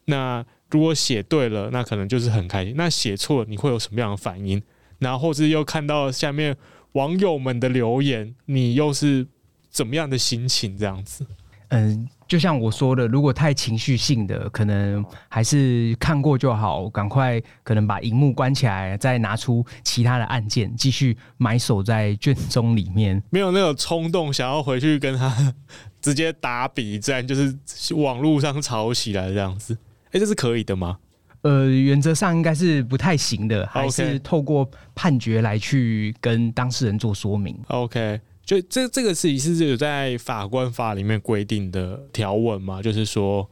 [0.07, 2.75] 那如果写对了，那可能就是很开心。
[2.77, 4.63] 那写错了，你会有什么样的反应？
[4.99, 6.57] 然后或是又看到下面
[6.93, 9.27] 网友们的留言，你又是
[9.71, 10.77] 怎么样的心情？
[10.77, 11.27] 这样子？
[11.69, 23.21] 嗯，就像我说的，如果太情绪性的，可能还是看过就好，赶快可能把荧幕关起来，再拿出其他的案件继续埋首在卷宗里面。
[23.31, 25.55] 没有那种冲动想要回去跟他
[26.01, 27.57] 直接打比战，就是
[27.95, 29.77] 网络上吵起来这样子。
[30.15, 30.97] 哎，这是可以的吗？
[31.43, 37.55] 呃，原则上应该是不太行的，还是透过判决来去跟当事人做说明。
[37.69, 38.19] OK。
[38.47, 42.83] 就这这个事情是有在法官法里面规定的条文嘛？
[42.83, 43.51] 就是说，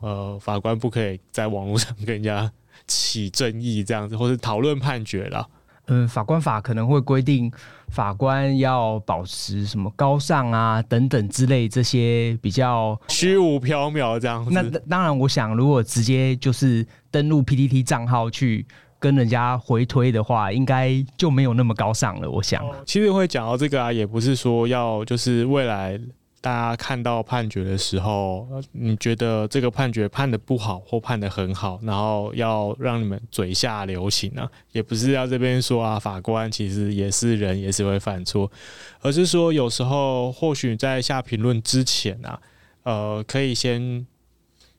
[0.00, 2.50] 呃，法官不可以在网络上跟人家
[2.88, 5.46] 起争议这样子，或是讨论判决啦。
[5.86, 7.50] 嗯，法官法可能会规定
[7.88, 14.50] 法官要保持什么高尚啊等等之类这些比较虚无缥缈这样子。
[14.52, 18.66] 那当然，我想如果直接就是登录 PTT 账号去。
[19.00, 22.30] 跟人家回推的话，应该就没有那么高尚了。
[22.30, 26.00] 我想，其实会讲到这个啊，也不是说要就是未来
[26.44, 38.52] 大家看到判决的时候，你觉得这个判决判的不好或判的很好，然后要让你们嘴下留情啊，也不是要这边说啊，法官其实也是人，也是会犯错，
[39.00, 42.38] 而是说有时候或许在下评论之前啊，
[42.82, 44.06] 呃，可以先。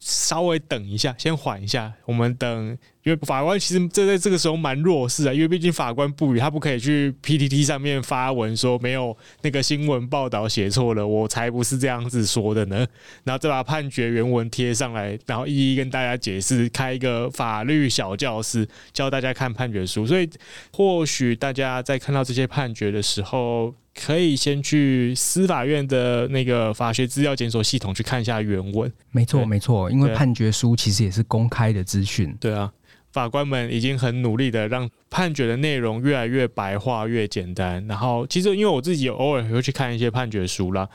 [0.05, 1.91] 稍微等一下，先缓一下。
[2.05, 12.85] 我们等，因为法官其实这在这个时候蛮弱势啊，因为毕竟法官不语，他不可以去 PTT 上面发文说没有那个新闻报道写错了，我才不是这样子说的呢。
[13.23, 20.05] 然后再把判决原文贴上来，然后一一跟大家解释，开一个法律小教室，教大家看判决书。
[20.05, 20.29] 所以
[20.71, 23.73] 或许大家在看到这些判决的时候。
[23.97, 28.91] 可以先去司法院的那个法学资料检索系统去看一下原文。
[29.09, 32.35] 没错，没错，因为判决书其实也是公开的资讯。
[32.37, 32.69] 对啊，
[33.13, 37.87] 法官们已经很努力的让判决的内容越来越白话、越简单。
[37.87, 40.87] 然后，其实因为我自己偶尔会去看一些判决书啦。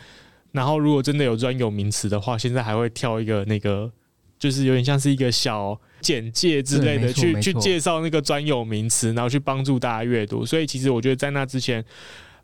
[0.53, 3.91] 然后，如果真的有专有名词的话，现在还会跳一个那个，
[4.39, 10.45] 就是有点像是一个小简介之类的，去去介绍那个专有名词，然后去帮助大家阅读。
[10.45, 11.83] 所以，其实我觉得在那之前。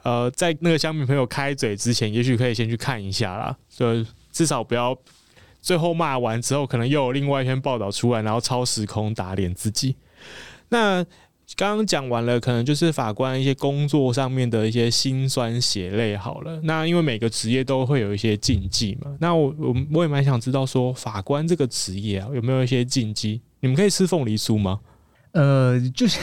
[0.07, 4.97] 呃，在那个乡民朋友开嘴之前，也许可以先去看一下啦，就至少不要
[5.61, 9.97] 最后骂完之后，可能又有另外一篇报道出来，然后超时空打脸自己。
[10.69, 11.05] 那
[11.57, 16.17] 刚刚讲完了，可能就是法官一些工作上面的一些辛酸血泪。
[16.17, 23.41] 好了，那因为每个职业都会有一些禁忌嘛，那我我我也蛮想知道说，法官这个职业啊，有没有一些禁忌？
[23.59, 24.79] 你们可以吃凤梨酥吗？
[25.37, 26.19] 呃，就是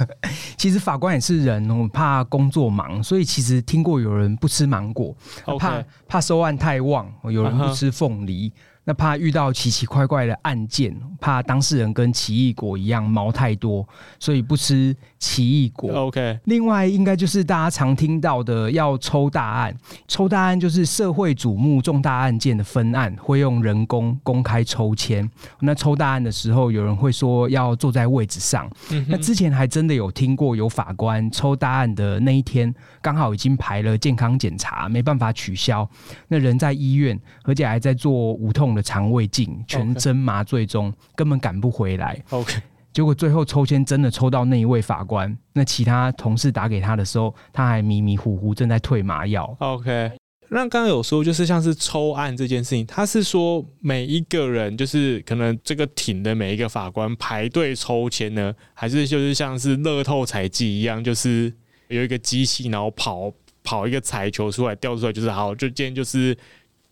[0.56, 5.14] 其实法官也是人，我怕工作忙，所以其实听过有人不吃芒果.
[5.58, 8.48] 怕怕收案太旺，有人不吃凤梨。
[8.48, 8.56] Uh huh.
[8.86, 13.86] 那怕遇到奇奇怪怪的案件，怕当事人跟奇异果一样毛太多，
[14.18, 14.94] 所以不吃
[15.24, 15.90] 奇异果。
[15.90, 16.38] OK。
[16.44, 19.74] 另外，应该就是大家常听到的要抽大案，
[20.06, 25.28] 抽大案就是社会瞩目重大案件的分案，会用人工公开抽签。
[25.60, 28.70] 那抽大案的时候，有人会说要坐在位置上。
[28.90, 35.88] 嗯、那之前还真的有听过有法官抽大案的那一天，刚好已经排了健康检查，没办法取消，
[36.28, 42.20] 那人在医院，而且还在做无痛的肠胃镜，全针麻醉中.根本赶不回来。
[42.30, 42.60] OK，
[42.94, 49.54] 结果最后抽签真的抽到那一位法官，那其他同事打给他的时候，他还迷迷糊糊正在退麻药。
[49.58, 50.12] OK，
[50.48, 61.52] 那刚刚有说就是像是抽案这件事情，他是说每一个人就是可能这个庭的每一个法官排队抽签呢，还是就是像是乐透彩机一样，就是
[61.88, 63.32] 有一个机器然后跑
[63.64, 66.34] 跑一个彩球出来掉出来，就是好，就今天就是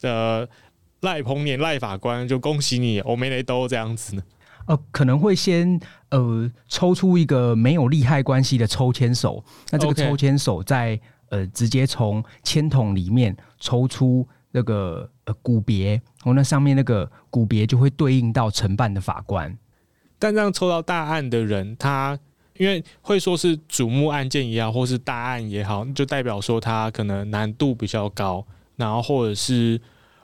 [0.03, 0.47] 呃。
[1.03, 4.23] 赖鹏年赖法官，就恭喜你，我没雷都这样子呢。
[4.67, 11.01] 呃，可能会先呃抽出一个没有利害关系的抽签手，那这个抽签手在.
[11.33, 19.57] 呃直接从签筒里面抽出那个呃股别，哦，那上面那个股别就会对应到承办的法官。
[20.19, 22.19] 但这样抽到大案的人，他
[22.59, 28.47] 因为会说是瞩目案件也好，或是大案也好，就代表说他可能难度比较高，
[28.77, 29.81] 然后或者是。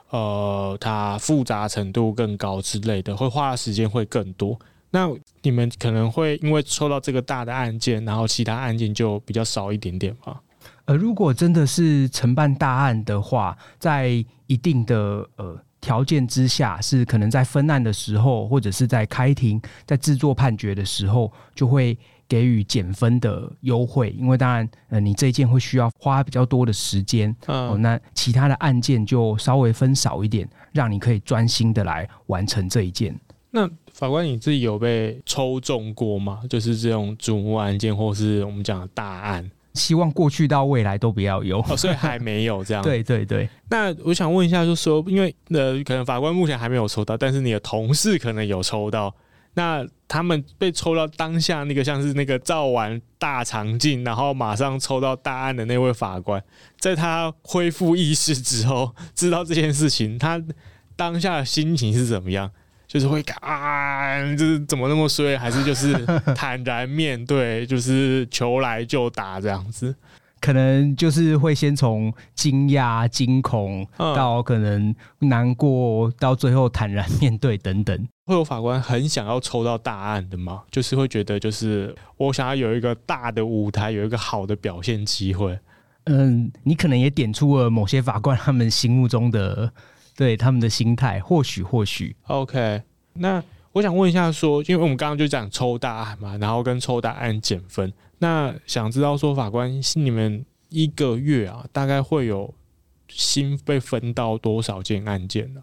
[0.09, 4.59] 呃，它复杂程度更高之类的，会花的时间会更多。
[4.91, 5.07] 那
[5.43, 10.39] 你们可能会因为抽到这个大的案件，然后其他案件就比较少一点点吗？
[10.85, 21.95] 呃，如果真的是承办大案的话，在一定的呃条件之下，是可能在分案的时候，或者是在开庭在制作判决的时候，就会
[22.29, 33.13] 给予减分的优惠，因为当然，呃，你这一件会需要花比较多的时间，嗯、哦，那其他的案件就稍微分少一点，让你可以专心的来完成这一件。
[33.49, 36.41] 那法官你自己有被抽中过吗？
[36.47, 39.49] 就是这种瞩目案件，或是我们讲的大案？
[39.73, 42.83] 希望过去到未来都不要有，哦，所以还没有 这样。
[42.83, 43.49] 对对对。
[43.69, 49.11] 那我想问一下，就是说，因为呃，可能法官目前还没有抽到，但是你的同事可能有抽到。
[49.59, 56.41] 那他们被抽到当下那个像是那个照完大肠镜，然后马上抽到大案的那位法官，
[56.79, 60.41] 在他恢复意识之后，知道这件事情，他
[60.95, 62.49] 当下心情是怎么样？
[62.87, 65.93] 就是会啊，就是怎么那么衰，还是就是
[66.33, 69.93] 坦然面对，就是求来就打这样子？
[70.41, 78.07] 可能就是会先从惊讶、惊恐到可能难过，到最后坦然面对等等。
[78.25, 80.63] 会有法官很想要抽到大案的吗？
[80.69, 85.57] 就是会觉得，就是我想要有一个大的舞台，有一个好的表现机会。
[86.05, 89.71] 嗯，你可能也点出了某些法官他们心目中的
[90.15, 92.15] 对他们的心态，或许或许。
[92.27, 92.81] OK，
[93.13, 97.91] 那我想问一下说，说因为我们刚刚就讲抽大案嘛，然后跟抽大案减分。
[98.19, 102.53] 那想知道说，法官你们一个月啊，大概会有
[103.07, 105.61] 新被分到多少件案件呢？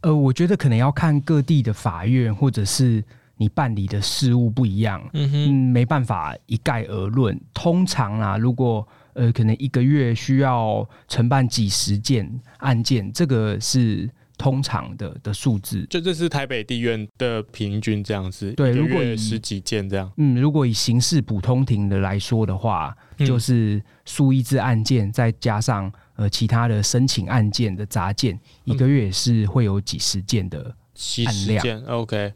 [0.00, 3.04] 呃，我觉得可能要看各地的法院或者是
[3.36, 7.38] 你办理的事务不一样，嗯哼，嗯，没办法一概而论。
[7.54, 14.10] 通常啊，如果呃可能一个月需要承办几十件案件，这个是。
[14.40, 18.50] 通常的的数字，就这是台北地院的平均这样子。
[18.52, 28.34] 对，如果十几件这样，嗯，如果以刑事普通庭的来说的话，嗯、就是诉议制案件再加上呃其他的申请案件的杂件，
[28.64, 30.74] 嗯、一个月也是会有几十件的
[31.26, 31.62] 案量。
[31.62, 32.32] 件 OK，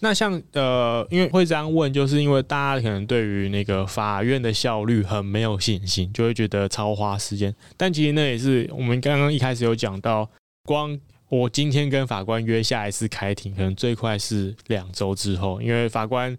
[0.00, 7.54] 那像呃，因为会这样问，就是因为大家可能对于那个法院的效率很没有信心，就会觉得超花时间。
[7.76, 10.28] 但其实那也是我们刚刚一开始有讲到，
[10.64, 10.98] 光。
[11.34, 16.38] 我今天跟法官约下一次开庭，可能最快是两周之后，因为法官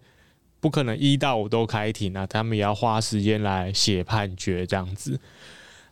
[0.61, 5.19] 不可能一到五都开庭啊，他们也要花时间来写判决这样子。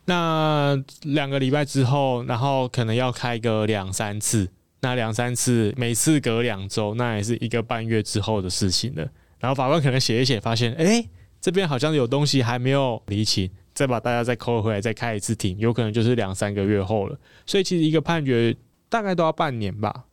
[0.06, 4.48] 那两个礼拜之后，然后可能要开个两三次，
[4.80, 9.06] 那两三次每次隔两周，那也是一个半月之后的事情了。
[9.38, 11.06] 然后法官可能写一写，发现哎、
[11.42, 17.18] 这边好像有东西还没有厘清，再把大家再扣回来，再开一次庭，有可能就是两三个月后了。
[17.44, 18.56] 所以其实一个判决。
[18.94, 20.04] 大概都要半年吧。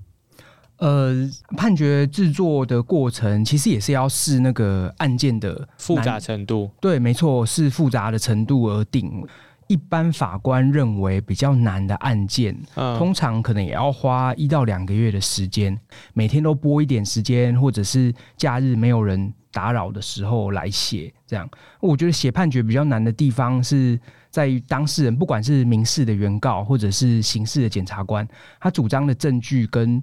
[0.78, 6.72] 呃，判决制作的过程其实也是要视那个案件的复杂程度。
[6.82, 9.24] 对，没错，是复杂的程度而定。
[9.68, 15.80] 一般法官认为比较难的案件，嗯，通常可能也要花一到两个月的时间，
[16.14, 21.14] 每天都拨一点时间，或者是假日没有人打扰的时候来写。
[21.28, 21.48] 这样，
[21.80, 24.00] 我觉得写判决比较难的地方是。
[24.32, 28.28] 在于当事人，不管是民事的原告或者是刑事的检察官，
[28.60, 30.02] 他主张的证据跟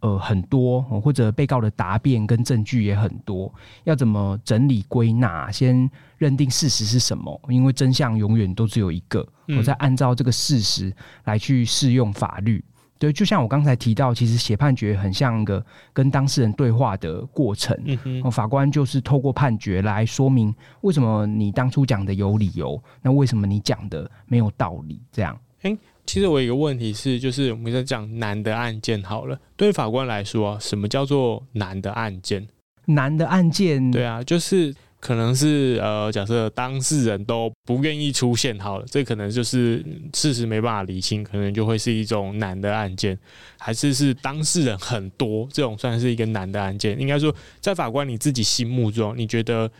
[0.00, 3.52] 呃很多，或者被告的答辩跟证据也很多，
[3.84, 7.40] 要怎么整理归纳，先认定事实是什么？
[7.48, 9.26] 因为真相永远都只有一个，
[9.56, 10.92] 我再按照这个事实
[11.24, 12.62] 来去适用法律。
[12.98, 17.76] 对，就像我刚才提到，其实写判决很像一个跟当事人对话的过程。
[17.84, 25.00] 嗯哼，法官就是透过判决来说明为什么你当初讲的有理由，那为什么你讲的没有道理？
[25.12, 25.38] 这样。
[25.62, 32.46] 诶，其实我有一个问题是，就是我们在讲难的案件好了，对于法官来说，什么叫做难的案件？
[32.86, 34.74] 难的案件，对啊，就是。
[35.00, 43.16] 可能是呃，假设当事人都不愿意出现好了，这可能就是事实没办法理清，可能就会是一种难的案件，
[43.58, 47.00] 还是是当事人很多，这种算是一个难的案件。
[47.00, 49.70] 应该说，在法官你自己心目中，你觉得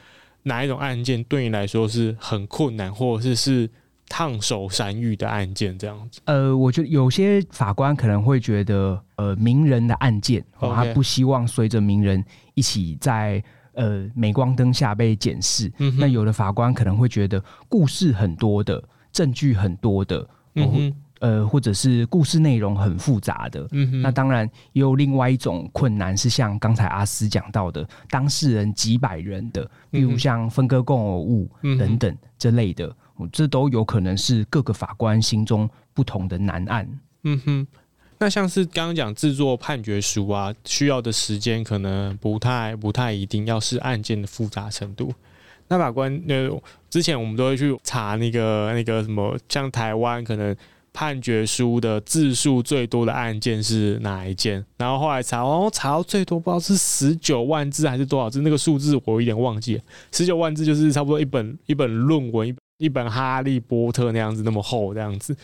[0.44, 3.70] 哪一种案件对你来说是很困难，或者是是
[4.08, 5.76] 烫手山芋的案件？
[5.76, 6.20] 这样子？
[6.26, 13.42] 呃，我觉得有些法官可能会觉得，呃，名人的案件，哦，他不希望随着名人一起在。
[13.78, 31.48] 呃，镁光灯下被检视，嗯、那有的法官可能会觉得故事很多的，证据很多的，嗯、呃，或者是故事内容很复杂的，嗯、那当然也有另外一种困难是像刚才阿斯讲到的，当事人几百人的，比如像分割共有物
[31.78, 36.88] 等等这类的，嗯，这都有可能是各个法官心中不同的难案。
[37.22, 37.66] 嗯哼。
[38.20, 45.12] 那像是刚刚讲制作判决书啊，需要的时间可能不太不太一定，要是案件的复杂程度。
[45.68, 46.34] 那法官，那，
[46.90, 50.56] 之前我们都会去查那个那个什么，像台湾可能
[50.92, 54.64] 判决书的字数最多的案件是哪一件？
[54.78, 59.82] 然后后来查，哦，查到最多不知道是十九万字还是多少字，那个数字我有点忘记了。
[60.10, 65.36] 十九万字就是差不多一本一本论文，一一本哈利波特那样子那么厚这样子。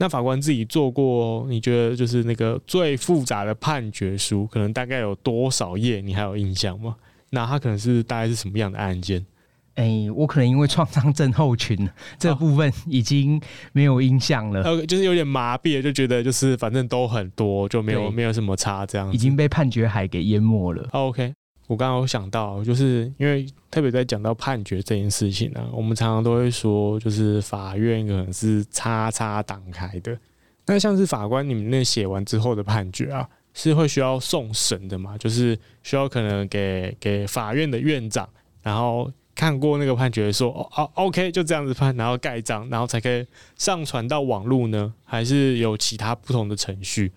[0.00, 6.00] 那法官自己做过，你觉得就是那个最复杂的判决书，可能大概有多少页？
[6.00, 6.96] 你还有印象吗？
[7.28, 9.26] 那他可能是大概是什么样的案件？
[9.74, 11.86] 哎、欸，我可能因为创伤症候群
[12.18, 13.38] 这部分已经
[13.72, 20.88] 没有印象了，呃、哦，就是有点麻痹，就觉得就是反正都很多，就没有没有什么差这样，已经被判决海给淹没了。
[20.92, 21.34] OK。
[21.70, 30.18] 我刚刚有想到，就是因为特别在讲到判决这件事情呢、我们常常都会说，就是法院可能是叉叉挡开的。
[30.66, 35.16] 那像是法官你们那写完之后的判决啊，是会需要送审的嘛？
[35.16, 38.28] 就是需要可能给给法院的院长，
[38.64, 43.24] 然后看过那个判决说，哦哦，OK，就这样子判，然后盖章，然后才可以
[43.56, 44.92] 上传到网络呢？
[45.04, 47.12] 还是有其他不同的程序？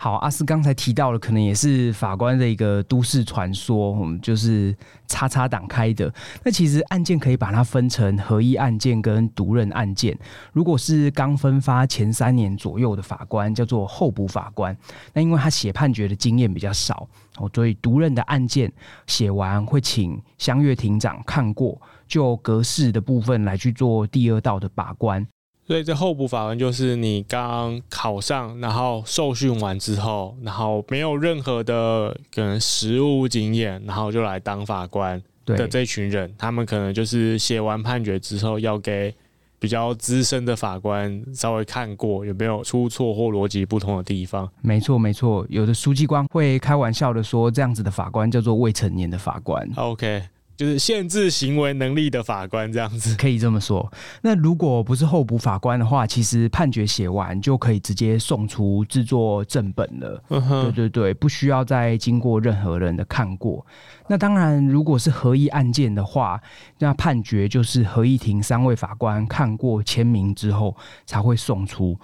[0.00, 4.72] 好，阿司刚才提到了，可能也是法官的一个都市传说，我们就是
[5.08, 6.14] 叉叉党开的。
[6.44, 10.16] 那其实案件可以把它分成合议案件跟独任案件。
[10.52, 14.74] 如果是刚分发前三年左右的法官，叫做候补法官。
[15.12, 18.72] 那因为他写判决的经验比较少，哦，所以独任的案件
[19.08, 21.76] 写完会请相阅庭长看过，
[22.06, 25.26] 就格式的部分来去做第二道的把关。
[25.68, 39.14] 所以这候补法官就是你刚考上，然后受训完之后，然后没有任何的可能实务经验，然后就来当法官的这群人，他们可能就是写完判决之后，要给
[39.58, 44.50] 比较资深的法官稍微看过有没有出错或逻辑不同的地方。
[44.62, 49.68] 没错，没错，有的书记官会开玩笑的说，这样子的法官叫做未成年的法官。
[49.76, 50.22] OK。
[50.58, 53.88] 就是限制行为能力的法官这样子，可以这么说。
[54.22, 60.20] 那如果不是候补法官的话，其实判决写完就可以直接送出制作正本了。
[60.28, 63.64] 对对对，不需要再经过任何人的看过。
[64.08, 66.42] 那当然，如果是合议案件的话，
[66.80, 71.96] 那判决就是合议庭三位法官看过签名之后才会送出。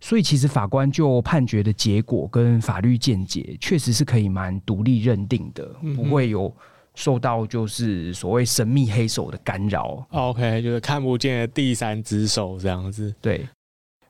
[0.00, 5.64] 所以，其实法官就判决的结果跟法律见解，确实是可以蛮独立认定的，
[5.94, 6.52] 不会有。
[6.96, 13.14] 受到就是所谓神秘黑手的干扰，OK，就是看不见的第三只手这样子。
[13.20, 13.46] 对，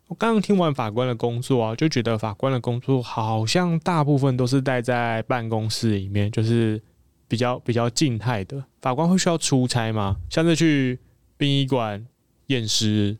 [0.06, 6.80] 我刚刚听完法官的工作啊，就觉得法官的工作好像大部分都是待在办公室里面，就是
[7.26, 8.64] 比较比较静态的。
[8.80, 10.16] 法官会需要出差吗？
[10.30, 10.98] 像是去
[11.36, 12.06] 殡仪馆
[12.46, 13.18] 验尸、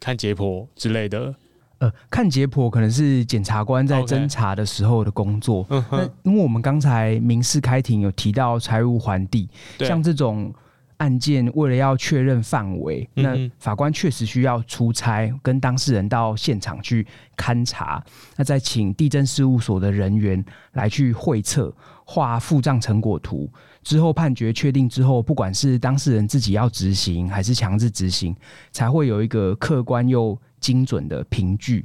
[0.00, 1.32] 看解剖之类的？
[1.78, 5.66] 呃，看解剖可能是检察官在侦查的时候的工作。
[5.68, 9.48] 那因为我们刚才民事开庭有提到财务还地，
[9.80, 10.52] 像这种
[10.98, 17.06] 案件，为了要确认范围，那法官确实需要出差，跟当事人到现场去
[17.36, 18.02] 勘查，
[18.36, 23.50] 那再请地震事务所的人员来去会测、画付账成果图。
[23.82, 28.34] 之后判决确定之后，不管是当事人自己要执行，还是强制执行，
[28.70, 31.84] 才会有一个客观又精准的凭据。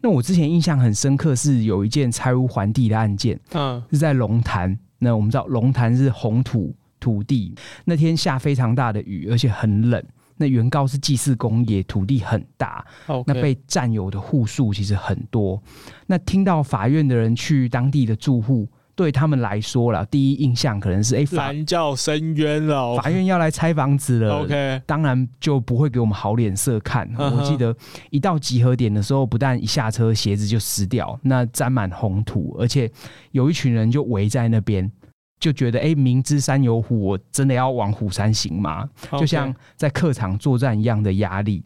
[0.00, 4.78] 那我之前印象很深刻，是有一件拆屋还地的案件，嗯，是在龙潭。
[5.00, 7.52] 那我们知道龙潭是红土土地，
[7.84, 10.00] 那天下非常大的雨，而且很冷。
[10.36, 12.86] 那原告是祭祀公业，土地很大.
[13.26, 15.60] 那被占有的户数其实很多。
[16.06, 18.68] 那听到法院的人去当地的住户。
[18.94, 24.40] 对他们来说了，第一印象可能是哎，拦轿申冤了，法院要来拆房子了。
[24.40, 27.10] OK，当然就不会给我们好脸色看。
[27.16, 27.74] 我记得
[28.10, 32.90] 一到集合点的时候，不但一下车鞋子就湿掉，那沾满红土，而且
[33.32, 34.90] 有一群人就围在那边，
[35.38, 38.88] 就觉得哎，明知山有虎，我真的要往虎山行吗？
[39.12, 41.64] 就像在客场作战一样的压力。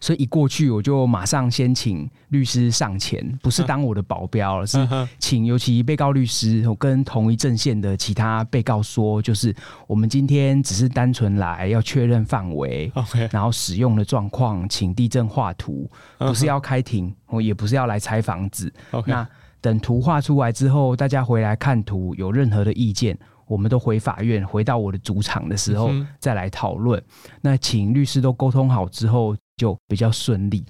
[0.00, 4.78] 所以一过去，我就马上先请律师上前，不是当我的保镖，而是
[5.18, 9.54] 请尤其被告律师，我跟同一阵线的其他被告说，就是
[9.86, 19.10] 我们今天只是单纯来要确认范围，OK，然后使用的状况，请地震画图，不是要开庭，我也不是要来拆房子，OK。
[19.10, 19.26] 那
[19.60, 23.16] 等图画出来之后，大家回来看图，有任何的意见，
[23.46, 27.00] 我们都回法院，回到我的主场的时候再来讨论。
[27.40, 29.36] 那请律师都沟通好之后。
[29.62, 30.64] 就比较顺利，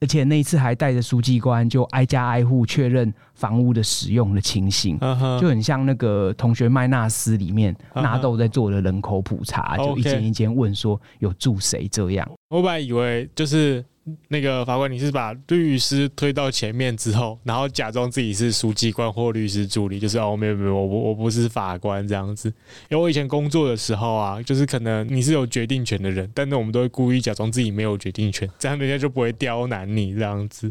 [0.00, 5.38] 而且那一次还带着书记官，就挨家挨户确认房屋的使用的情形，uh -huh.
[5.38, 9.84] 就很像那个同学麦纳斯里面纳豆在做的人口普查，uh -huh.
[9.88, 12.26] 就一间一间问说有住谁这样。
[12.48, 13.84] 我本来以为就是
[14.28, 22.48] 那个法官，你是把律师推到前面之后，然后假装自己是书记官或律师助理，就是哦，没有没有，我我不是法官这样子。
[22.90, 30.70] 因为我以前工作的时候啊，就是可能你是有决定权的人，但是我们都会故意假装自己没有决定权，这样人家就不会刁难你这样子。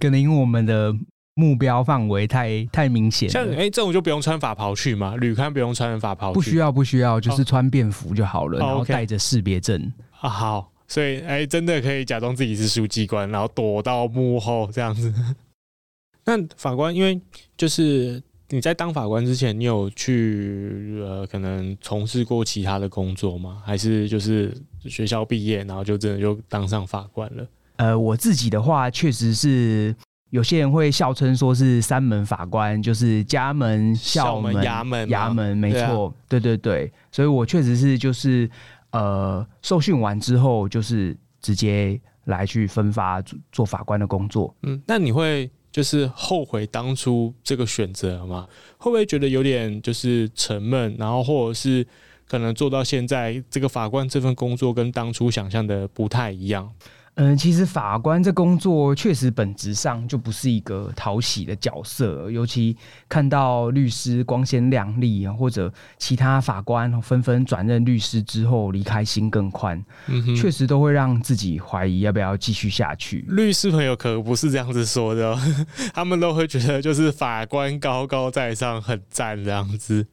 [0.00, 0.92] 可能因为我们的
[1.34, 10.72] 目标范围太太明显，像哎，这种就不用穿法袍去嘛，旅刊不用穿法袍，不需要不需要，就是穿便服就好了，哦、然后带着识别证啊，好。
[10.88, 15.12] 所以，哎、欸，真的可以假装自己是书记官，然后躲到幕后这样子。
[16.24, 17.20] 那法官，因为
[17.56, 23.60] 就是你在当法官之前，你有去呃，可能从事过其他的工作吗？
[23.64, 24.52] 还是就是
[24.84, 27.46] 学校毕业，然后就真的就当上法官了？
[27.76, 29.94] 呃，我自己的话，确实是
[30.30, 36.92] 有些人会笑称说是三门法官，就是家门、校门、衙门、衙门，没错，对对对。
[37.10, 38.48] 所以我确实是就是。
[38.96, 43.22] 呃，受训完之后，就是直接来去分发
[43.52, 44.54] 做法官的工作。
[44.62, 48.48] 嗯，那你会就是后悔当初这个选择吗？
[48.78, 50.96] 会不会觉得有点就是沉闷？
[50.98, 51.86] 然后或者是
[52.26, 56.72] 可能做到现在这个法官这份工作跟当初想象的不太一样？
[57.16, 62.76] 嗯，其实法官这工作确实本质上就不是一个讨喜的角色，尤其
[63.08, 69.82] 看到律师光鲜亮丽，或者其他法官纷纷转任律师之后离开心更宽，
[70.36, 73.24] 确实都会让自己怀疑要不要继续下去。
[73.28, 75.34] 律师朋友可不是这样子说的，
[75.94, 80.06] 他们都会觉得就是法官高高在上，很赞这样子。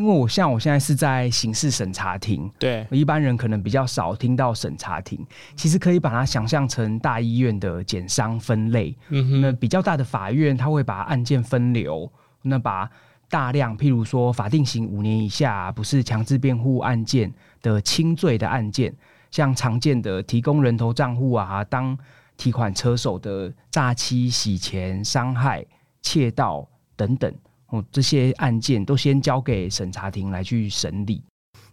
[0.00, 5.24] 因为我像我现在是在刑事审查庭，对，一般人可能比较少听到审查庭，
[5.54, 8.96] 其实可以把它想象成大医院的检伤分类。
[9.10, 12.90] 嗯哼，那比较大的法院，他会把案件分流，那把
[13.28, 17.30] 大量，譬如说法定刑五年以下，不是强制辩护案件
[17.60, 18.94] 的轻罪的案件，
[19.30, 21.96] 像常见的提供人头账户啊，当
[22.38, 25.62] 提款车手的诈欺、洗钱、伤害、
[26.00, 27.30] 窃盗等等。
[27.70, 31.24] 哦，这些案件都先交给审查庭来去审理。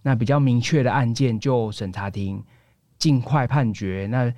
[0.01, 2.41] 那比较明确的案件，就审查庭
[2.97, 4.07] 尽快判决。
[4.09, 4.31] 那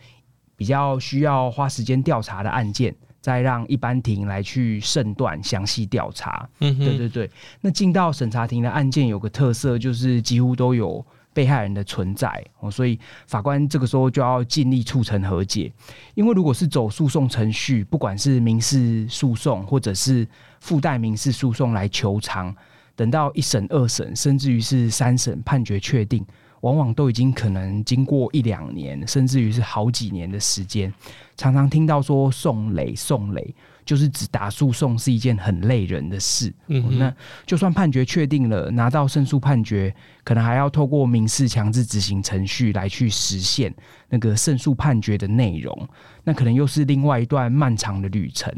[0.56, 6.50] 比较需要花时间调查的案件，再让一般庭来去审断详细调查。
[6.60, 7.30] 嗯哼，对对对。
[7.62, 15.72] 那进到审查庭的案件有个特色，就是几乎都有被害人的存在哦，所以法官这个时候就要尽力促成和解。
[16.16, 20.28] 因为如果是走诉讼程序，不管是民事诉讼或者是
[20.60, 22.56] 附带民事诉讼来求偿，
[22.96, 26.26] 等到一审、二审，甚至于是三审判决确定，
[26.62, 30.94] 往往都已经可能经过一两年，甚至于是好几年的时间。
[31.36, 33.56] 常常听到说送累、送累。
[33.86, 36.54] 就是指打诉讼是一件很累人的事。
[36.68, 37.12] 那
[37.48, 39.92] 就算判决确定了，拿到胜诉判决，
[40.24, 43.74] 可能还要透过民事强制执行程序来去实现
[44.10, 45.90] 那个胜诉判决的内容，
[46.24, 48.54] 那可能又是另外一段漫长的旅程。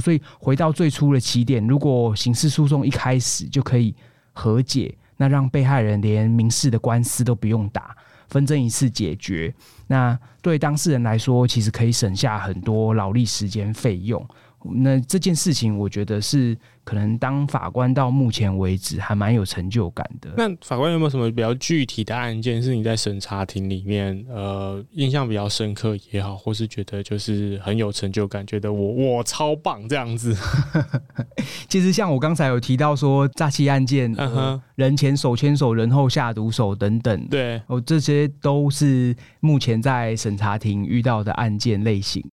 [0.00, 3.94] 所以回到最初的起点，如果刑事诉讼一开始就可以
[4.32, 7.96] 和解，那让被害人连民事的官司都不用打，
[8.28, 9.54] 纷争一次解决，
[9.86, 14.26] 那对当事人来说，其实可以省下很多劳力、时间、费用。
[14.72, 20.30] 那这件事情，我觉得是可能当法官到目前为止还蛮有成就感的。
[20.36, 30.36] 那法官有没有什么比较具体的案件是你在审查庭里面呃印象比较深刻也好，或是觉得就是很有成就感，觉得我我超棒这样子？
[31.68, 42.24] 其实像我刚才有提到说诈欺案件，嗯哼、呃，人前手牵手，人后下毒手等等，对，哦，这些都是目前在审查庭遇到的案件类型。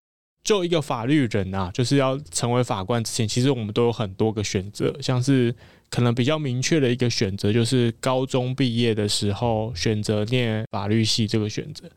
[0.43, 5.53] 就一个法律人啊，就是要成为法官之前，其实我们都有很多个选择，像是
[5.91, 11.87] 可能比较明确的一个选择，就是高中毕业的时候选择念法律系这个选择。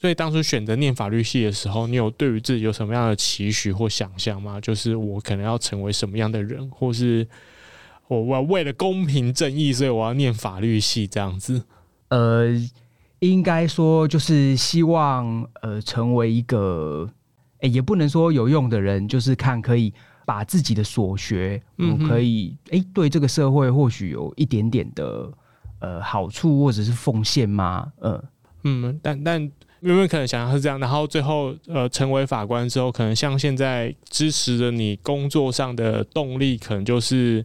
[0.00, 4.58] 所以当初选择念法律系的时候，你有对于自己有什么样的期许或想象吗？
[4.60, 7.26] 就是我可能要成为什么样的人，或是
[8.08, 11.64] 我我为了公平正义，所以我要念法律系这样子。
[12.08, 12.48] 呃，
[13.18, 17.10] 应该说就是希望呃成为一个。
[17.68, 19.92] 也不能说有用的人，就是看可以
[20.26, 25.30] 把自己的所学，嗯，可以诶对这个社会或许有一点点的
[25.80, 27.92] 呃好处或者是奉献吗？
[28.00, 28.22] 嗯
[28.62, 29.42] 嗯，但但
[29.80, 30.78] 有没有可能想象是这样？
[30.80, 37.44] 然后最后呃成为法官之后，可能像现在支持着你工作上的动力，可能就是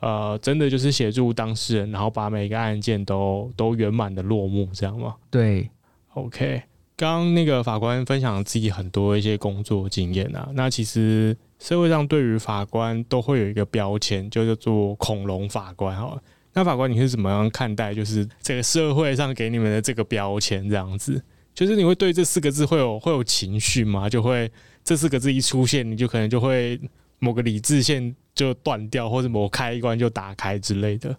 [0.00, 5.14] 呃真的就是协助当事人，然后把每个案件都都圆满的落幕，这样吗？
[5.30, 5.70] 对
[6.12, 6.62] ，OK。
[6.96, 16.18] 刚那个法官分享自己很多一些工作经验啊，那其实社会上对于法官都会有一个标签，就叫做“恐龙法官”哈。
[16.54, 21.22] 那法官你是怎么样看待，就是这个社会上给你们的这个标签这样子？
[21.54, 24.08] 就是你会对这四个字会有会有情绪吗？
[24.08, 24.50] 就会
[24.82, 26.80] 这四个字一出现，你就可能就会
[27.18, 31.14] 某个理智线就断掉，或者某开关就打开之类的。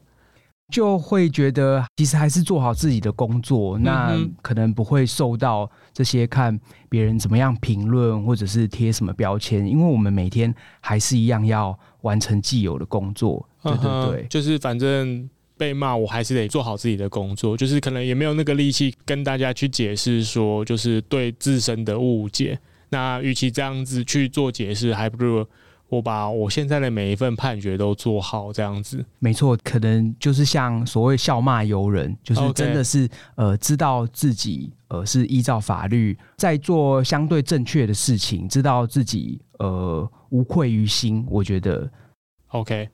[0.74, 6.59] 就会觉得其实还是做好自己的工作，那可能不会受到这些看
[6.89, 13.47] 别人怎么样评论，或者是贴什么标签，因为我们每天还是一样要完成既有的工作。
[13.63, 22.59] 对对对，就是反正被骂，我还是得做好自己的工作，就是可能也没有那个力气跟大家去解释说，就是对自身的误解。
[22.89, 25.47] 那与其这样子去做解释，还不如。
[25.89, 41.25] 我把我现在的每一份判决都做好，这样子没错，可能就是像所谓笑骂由人，就是真的是呃，知道自己呃是依照法律在做相对正确的事情，知道自己呃无愧于心。
[41.29, 41.89] 我觉得
[42.49, 42.89] OK。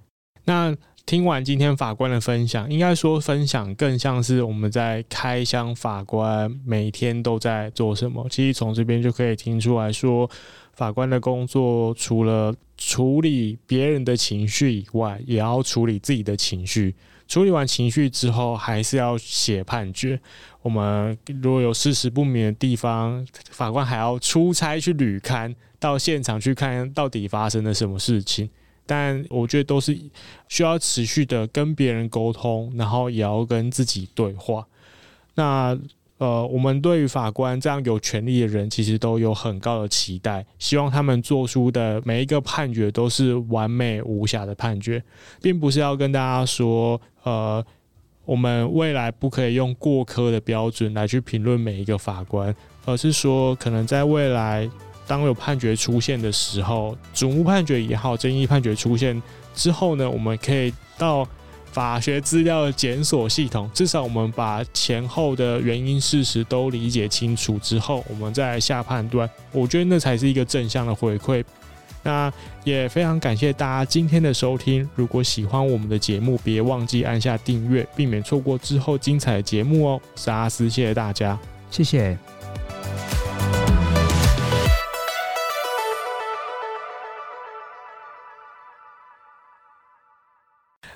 [0.45, 0.75] 那
[1.05, 8.27] 听完今天法官的分享，应该说分享更像是我们在开箱法官每天都在做什么。
[8.29, 10.29] 其实从这边就可以听出来说。
[10.73, 16.95] 法官的工作除了处理别人的情绪以外，也要处理自己的情绪。
[17.27, 20.19] 处理完情绪之后，还是要写判决。
[20.61, 28.49] 我们如果有事实不明的地方，法官还要出差去旅勘，到现场去看到底发生了什么事情。
[28.85, 29.97] 但我觉得都是
[30.49, 34.67] 需要持续的跟别人沟通，然后也要跟自己对话。
[35.35, 35.77] 那。
[36.19, 45.03] 呃，我们对于法官这样有权力的人，其实都有很高的期待，希望他们做出的每一个判决都是完美无瑕的判决，
[45.41, 47.65] 并不是要跟大家说，呃，
[48.23, 52.55] 我们未来不可以用过苛的标准来去评论每一个法官，
[52.85, 54.69] 而是说，可能在未来
[55.05, 59.21] 当有判决出现的时候，主务判决也好，争议判决出现
[59.53, 61.27] 之后呢，我们可以到。
[61.73, 69.27] 法学资料检索系统，至少我们把前后的原因事实都理解清楚之后，我们再下判断。
[69.51, 71.43] 我觉得那才是一个正向的回馈。
[72.03, 72.31] 那
[72.63, 74.87] 也非常感谢大家今天的收听。
[74.93, 80.01] 如果喜欢我们的节目，别忘记按下订阅，避免错过之后精彩的节目哦。
[80.03, 81.39] 我是阿司，谢谢大家，
[81.71, 82.15] 谢谢。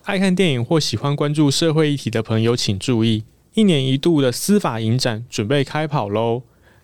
[0.07, 6.43] 爱看电影或喜欢关注社会议题的朋友，请注意，一年一度的司法影展准备开跑喽！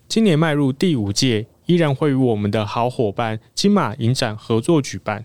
[0.10, 5.24] 今年迈入第五届，依然会与我们的好伙伴金马影展合作举办，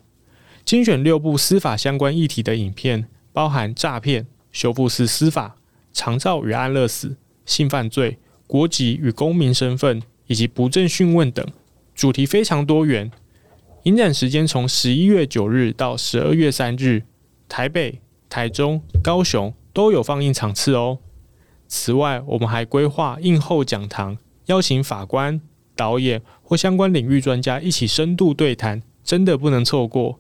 [0.65, 5.57] 精选六部司法相关议题的影片，包含诈骗、修复式司法、
[5.93, 11.45] 长照与安乐死、性犯罪、国籍与公民身份以及不正讯问等，
[11.97, 13.11] 主题非常多元。
[13.83, 17.03] 影展时间从十一月九日到十二月三日。
[17.49, 20.99] 台北、台中、高雄都有放映场次哦。
[21.67, 25.41] 此外，我们还规划映后讲堂，邀请法官、
[25.75, 30.19] 导演或相关领域专家一起深度对谈，真的不能错过。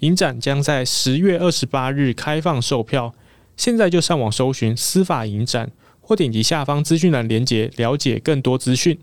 [0.00, 3.14] 影展将在十月二十八日开放售票，
[3.56, 5.70] 现在就上网搜寻“司法影展”
[6.00, 8.98] 或点击下方资讯栏连接，了解更多资讯。